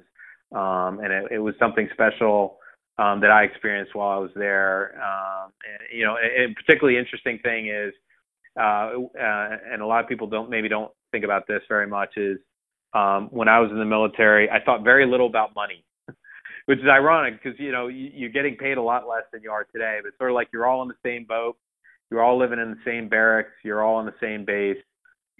um, 0.50 0.98
and 0.98 1.12
it, 1.12 1.24
it 1.30 1.38
was 1.38 1.54
something 1.60 1.88
special 1.92 2.58
um, 2.98 3.20
that 3.20 3.30
I 3.30 3.44
experienced 3.44 3.94
while 3.94 4.10
I 4.10 4.18
was 4.18 4.30
there. 4.34 4.94
Um, 5.02 5.52
and, 5.68 5.98
you 5.98 6.04
know, 6.04 6.16
a, 6.16 6.44
a 6.44 6.54
particularly 6.54 6.98
interesting 6.98 7.38
thing 7.42 7.68
is, 7.68 7.92
uh, 8.58 8.90
uh, 9.20 9.56
and 9.72 9.82
a 9.82 9.86
lot 9.86 10.02
of 10.02 10.08
people 10.08 10.28
don't 10.28 10.48
maybe 10.48 10.68
don't 10.68 10.92
think 11.10 11.24
about 11.24 11.46
this 11.48 11.62
very 11.68 11.86
much 11.86 12.16
is 12.16 12.38
um, 12.94 13.28
when 13.30 13.48
I 13.48 13.58
was 13.58 13.70
in 13.72 13.78
the 13.78 13.84
military, 13.84 14.48
I 14.48 14.62
thought 14.62 14.84
very 14.84 15.06
little 15.06 15.26
about 15.26 15.54
money, 15.56 15.84
which 16.66 16.78
is 16.78 16.84
ironic 16.88 17.42
because 17.42 17.58
you 17.58 17.72
know 17.72 17.88
you, 17.88 18.10
you're 18.14 18.30
getting 18.30 18.54
paid 18.56 18.78
a 18.78 18.82
lot 18.82 19.08
less 19.08 19.24
than 19.32 19.42
you 19.42 19.50
are 19.50 19.64
today. 19.72 19.98
But 20.02 20.12
sort 20.18 20.30
of 20.30 20.34
like 20.36 20.48
you're 20.52 20.66
all 20.66 20.82
in 20.82 20.88
the 20.88 20.94
same 21.04 21.24
boat, 21.24 21.56
you're 22.10 22.22
all 22.22 22.38
living 22.38 22.60
in 22.60 22.70
the 22.70 22.80
same 22.84 23.08
barracks, 23.08 23.50
you're 23.64 23.82
all 23.82 23.96
on 23.96 24.06
the 24.06 24.14
same 24.20 24.44
base, 24.44 24.78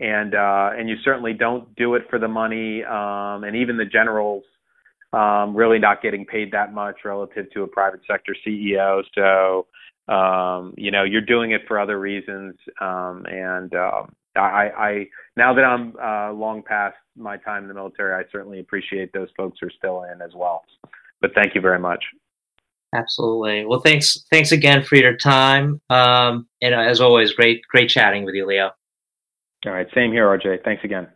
and 0.00 0.34
uh, 0.34 0.70
and 0.76 0.88
you 0.88 0.96
certainly 1.04 1.32
don't 1.32 1.72
do 1.76 1.94
it 1.94 2.02
for 2.10 2.18
the 2.18 2.26
money. 2.26 2.82
Um, 2.82 3.44
and 3.44 3.54
even 3.54 3.76
the 3.76 3.84
generals 3.84 4.42
um, 5.14 5.56
really 5.56 5.78
not 5.78 6.02
getting 6.02 6.24
paid 6.24 6.50
that 6.52 6.72
much 6.72 6.96
relative 7.04 7.50
to 7.52 7.62
a 7.62 7.66
private 7.66 8.00
sector 8.06 8.34
CEO. 8.46 9.02
So, 9.14 9.66
um, 10.12 10.74
you 10.76 10.90
know, 10.90 11.04
you're 11.04 11.20
doing 11.20 11.52
it 11.52 11.62
for 11.68 11.78
other 11.78 12.00
reasons. 12.00 12.54
Um, 12.80 13.24
and 13.26 13.74
uh, 13.74 14.02
I, 14.36 14.40
I, 14.40 15.06
now 15.36 15.54
that 15.54 15.64
I'm 15.64 15.94
uh, 16.02 16.32
long 16.32 16.62
past 16.62 16.96
my 17.16 17.36
time 17.36 17.62
in 17.62 17.68
the 17.68 17.74
military, 17.74 18.14
I 18.14 18.28
certainly 18.32 18.60
appreciate 18.60 19.12
those 19.12 19.28
folks 19.36 19.58
who 19.60 19.68
are 19.68 19.72
still 19.76 20.04
in 20.04 20.20
as 20.20 20.32
well. 20.34 20.62
But 21.20 21.30
thank 21.34 21.54
you 21.54 21.60
very 21.60 21.78
much. 21.78 22.04
Absolutely. 22.94 23.64
Well, 23.64 23.80
thanks. 23.80 24.24
Thanks 24.30 24.52
again 24.52 24.84
for 24.84 24.96
your 24.96 25.16
time. 25.16 25.80
Um, 25.90 26.46
and 26.62 26.74
as 26.74 27.00
always, 27.00 27.32
great, 27.32 27.62
great 27.68 27.90
chatting 27.90 28.24
with 28.24 28.34
you, 28.34 28.46
Leo. 28.46 28.70
All 29.66 29.72
right. 29.72 29.86
Same 29.94 30.12
here, 30.12 30.26
RJ. 30.26 30.62
Thanks 30.64 30.84
again. 30.84 31.08